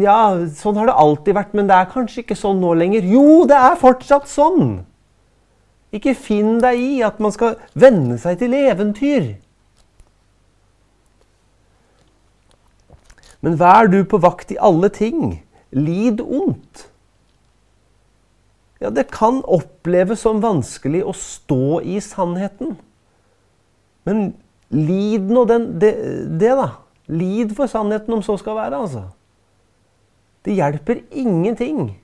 Ja, 0.00 0.20
sånn 0.56 0.78
har 0.80 0.88
det 0.88 0.96
alltid 0.96 1.36
vært, 1.36 1.52
men 1.56 1.68
det 1.68 1.76
er 1.76 1.90
kanskje 1.92 2.22
ikke 2.22 2.36
sånn 2.38 2.62
nå 2.62 2.72
lenger. 2.80 3.04
Jo, 3.04 3.44
det 3.48 3.56
er 3.56 3.76
fortsatt 3.80 4.28
sånn! 4.30 4.78
Ikke 5.94 6.12
finn 6.16 6.58
deg 6.60 6.80
i 6.80 6.96
at 7.04 7.20
man 7.20 7.32
skal 7.32 7.56
venne 7.78 8.18
seg 8.20 8.40
til 8.40 8.56
eventyr. 8.56 9.36
Men 13.44 13.58
vær 13.60 13.90
du 13.90 14.00
på 14.08 14.18
vakt 14.22 14.50
i 14.54 14.58
alle 14.60 14.90
ting. 14.92 15.38
Lid 15.74 16.20
ondt. 16.24 16.88
Ja, 18.78 18.90
det 18.94 19.08
kan 19.10 19.40
oppleves 19.42 20.22
som 20.22 20.42
vanskelig 20.42 21.02
å 21.06 21.14
stå 21.16 21.80
i 21.82 21.98
sannheten. 22.02 22.76
Men 24.06 24.32
lid 24.70 25.30
nå 25.30 25.44
det, 25.50 25.58
det, 25.80 26.52
da. 26.58 26.68
Lid 27.10 27.54
for 27.56 27.70
sannheten, 27.70 28.14
om 28.14 28.22
så 28.22 28.36
skal 28.38 28.58
være, 28.58 28.82
altså. 28.84 29.06
Det 30.46 30.54
hjelper 30.54 31.02
ingenting 31.10 31.96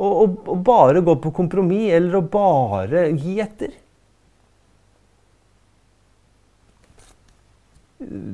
å 0.00 0.24
bare 0.64 1.02
gå 1.04 1.14
på 1.20 1.32
kompromiss 1.36 1.92
eller 1.96 2.20
å 2.20 2.28
bare 2.32 3.08
gi 3.10 3.36
etter. 3.42 3.72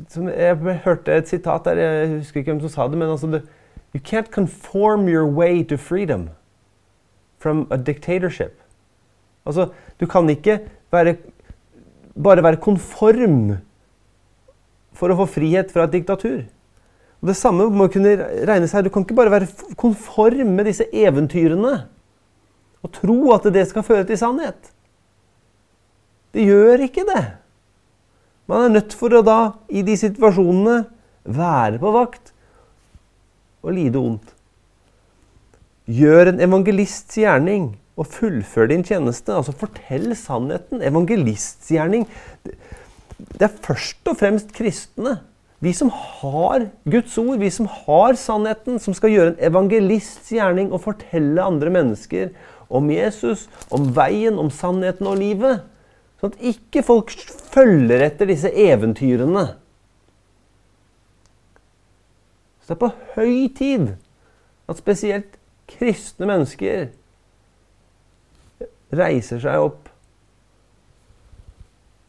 Som 0.09 0.29
Jeg 0.31 0.81
hørte 0.85 1.15
et 1.17 1.29
sitat 1.29 1.65
der, 1.65 1.81
jeg 1.81 2.11
husker 2.19 2.41
ikke 2.41 2.53
hvem 2.53 2.61
som 2.65 2.71
sa 2.71 2.89
det, 2.89 2.99
men 2.99 3.11
altså 3.11 3.43
You 3.95 4.01
can't 4.01 4.31
conform 4.31 5.09
your 5.09 5.27
way 5.27 5.65
to 5.65 5.77
freedom 5.77 6.29
from 7.39 7.67
a 7.71 7.77
dictatorship. 7.77 8.61
Altså, 9.47 9.69
du 10.01 10.07
kan 10.07 10.29
ikke 10.31 10.59
være, 10.93 11.17
bare 12.23 12.43
være 12.43 12.61
konform 12.61 13.57
for 14.93 15.13
å 15.13 15.19
få 15.23 15.27
frihet 15.39 15.73
fra 15.73 15.87
et 15.87 15.95
diktatur. 15.95 16.45
Og 17.23 17.31
Det 17.31 17.37
samme 17.37 17.69
må 17.73 17.89
kunne 17.89 18.17
regne 18.49 18.69
seg. 18.69 18.85
Du 18.85 18.93
kan 18.93 19.07
ikke 19.07 19.17
bare 19.17 19.33
være 19.33 19.49
konform 19.79 20.53
med 20.57 20.69
disse 20.69 20.87
eventyrene 20.93 21.87
og 22.85 22.93
tro 22.95 23.33
at 23.35 23.49
det 23.55 23.65
skal 23.71 23.83
føre 23.87 24.05
til 24.07 24.19
sannhet. 24.21 24.73
Det 26.35 26.45
gjør 26.45 26.85
ikke 26.87 27.07
det. 27.09 27.25
Man 28.47 28.65
er 28.65 28.75
nødt 28.77 28.95
for 28.95 29.15
å 29.15 29.25
da, 29.27 29.41
i 29.69 29.83
de 29.87 29.97
situasjonene, 29.99 30.85
være 31.27 31.81
på 31.83 31.91
vakt 31.91 32.31
og 33.67 33.75
lide 33.75 33.99
ondt. 33.99 34.33
Gjør 35.91 36.31
en 36.31 36.43
evangelists 36.43 37.19
gjerning 37.19 37.73
og 37.99 38.09
fullfør 38.13 38.71
din 38.71 38.85
tjeneste. 38.87 39.35
Altså 39.35 39.55
fortell 39.57 40.13
sannheten. 40.19 40.83
Evangelistgjerning. 40.85 42.07
Det 43.17 43.47
er 43.49 43.61
først 43.65 44.07
og 44.11 44.19
fremst 44.21 44.53
kristne. 44.55 45.19
Vi 45.65 45.73
som 45.73 45.89
har 45.91 46.67
Guds 46.85 47.15
ord, 47.19 47.39
vi 47.41 47.49
som 47.51 47.69
har 47.71 48.19
sannheten, 48.21 48.81
som 48.83 48.95
skal 48.95 49.15
gjøre 49.15 49.33
en 49.33 49.45
evangelists 49.49 50.29
gjerning 50.35 50.69
og 50.69 50.85
fortelle 50.85 51.43
andre 51.43 51.73
mennesker 51.73 52.35
om 52.69 52.91
Jesus, 52.93 53.47
om 53.73 53.89
veien, 53.97 54.37
om 54.39 54.51
sannheten 54.53 55.09
og 55.09 55.17
livet. 55.23 55.65
Sånn 56.21 56.33
at 56.33 56.45
ikke 56.53 56.83
folk 56.87 57.13
følger 57.53 58.05
etter 58.07 58.29
disse 58.31 58.51
eventyrene. 58.51 59.47
Så 62.65 62.73
det 62.73 62.77
er 62.77 62.83
på 62.83 62.93
høy 63.17 63.49
tid 63.57 63.91
at 64.67 64.81
spesielt 64.81 65.37
kristne 65.71 66.29
mennesker 66.31 66.89
reiser 68.97 69.43
seg 69.43 69.67
opp 69.67 69.91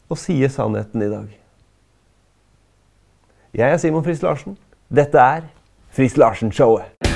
og 0.08 0.18
sier 0.18 0.50
sannheten 0.50 1.04
i 1.04 1.10
dag. 1.12 1.28
Jeg 3.58 3.72
er 3.72 3.80
Simon 3.80 4.04
Friis 4.06 4.22
Larsen. 4.24 4.56
Dette 4.88 5.20
er 5.20 5.48
Friis 5.92 6.16
Larsen-showet. 6.16 7.07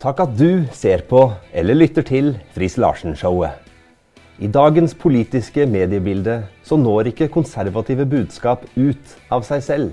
Takk 0.00 0.22
at 0.24 0.30
du 0.32 0.62
ser 0.72 1.02
på 1.04 1.26
eller 1.52 1.76
lytter 1.76 2.00
til 2.08 2.30
Friis 2.54 2.78
Larsen-showet. 2.80 3.52
I 4.40 4.48
dagens 4.48 4.94
politiske 4.96 5.66
mediebilde 5.68 6.38
så 6.64 6.78
når 6.80 7.10
ikke 7.10 7.28
konservative 7.28 8.06
budskap 8.08 8.62
ut 8.78 9.12
av 9.28 9.44
seg 9.44 9.60
selv. 9.66 9.90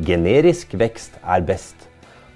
Generisk 0.00 0.72
vekst 0.80 1.18
er 1.20 1.44
best, 1.44 1.76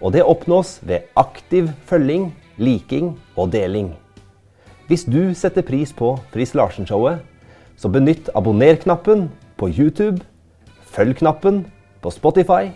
og 0.04 0.12
det 0.12 0.26
oppnås 0.28 0.74
ved 0.84 1.08
aktiv 1.16 1.70
følging, 1.88 2.34
liking 2.60 3.14
og 3.32 3.48
deling. 3.56 3.94
Hvis 4.92 5.06
du 5.08 5.32
setter 5.32 5.64
pris 5.64 5.96
på 5.96 6.12
Friis 6.34 6.52
Larsen-showet, 6.52 7.24
så 7.80 7.88
benytt 7.88 8.28
abonner-knappen 8.36 9.30
på 9.56 9.70
YouTube, 9.72 10.20
følg-knappen 10.92 11.64
på 12.04 12.12
Spotify, 12.12 12.74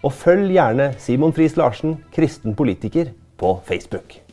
og 0.00 0.16
følg 0.16 0.56
gjerne 0.56 0.94
Simon 0.96 1.36
Friis 1.36 1.60
Larsen, 1.60 1.98
kristen 2.16 2.56
politiker, 2.56 3.12
på 3.36 3.60
Facebook. 3.66 4.25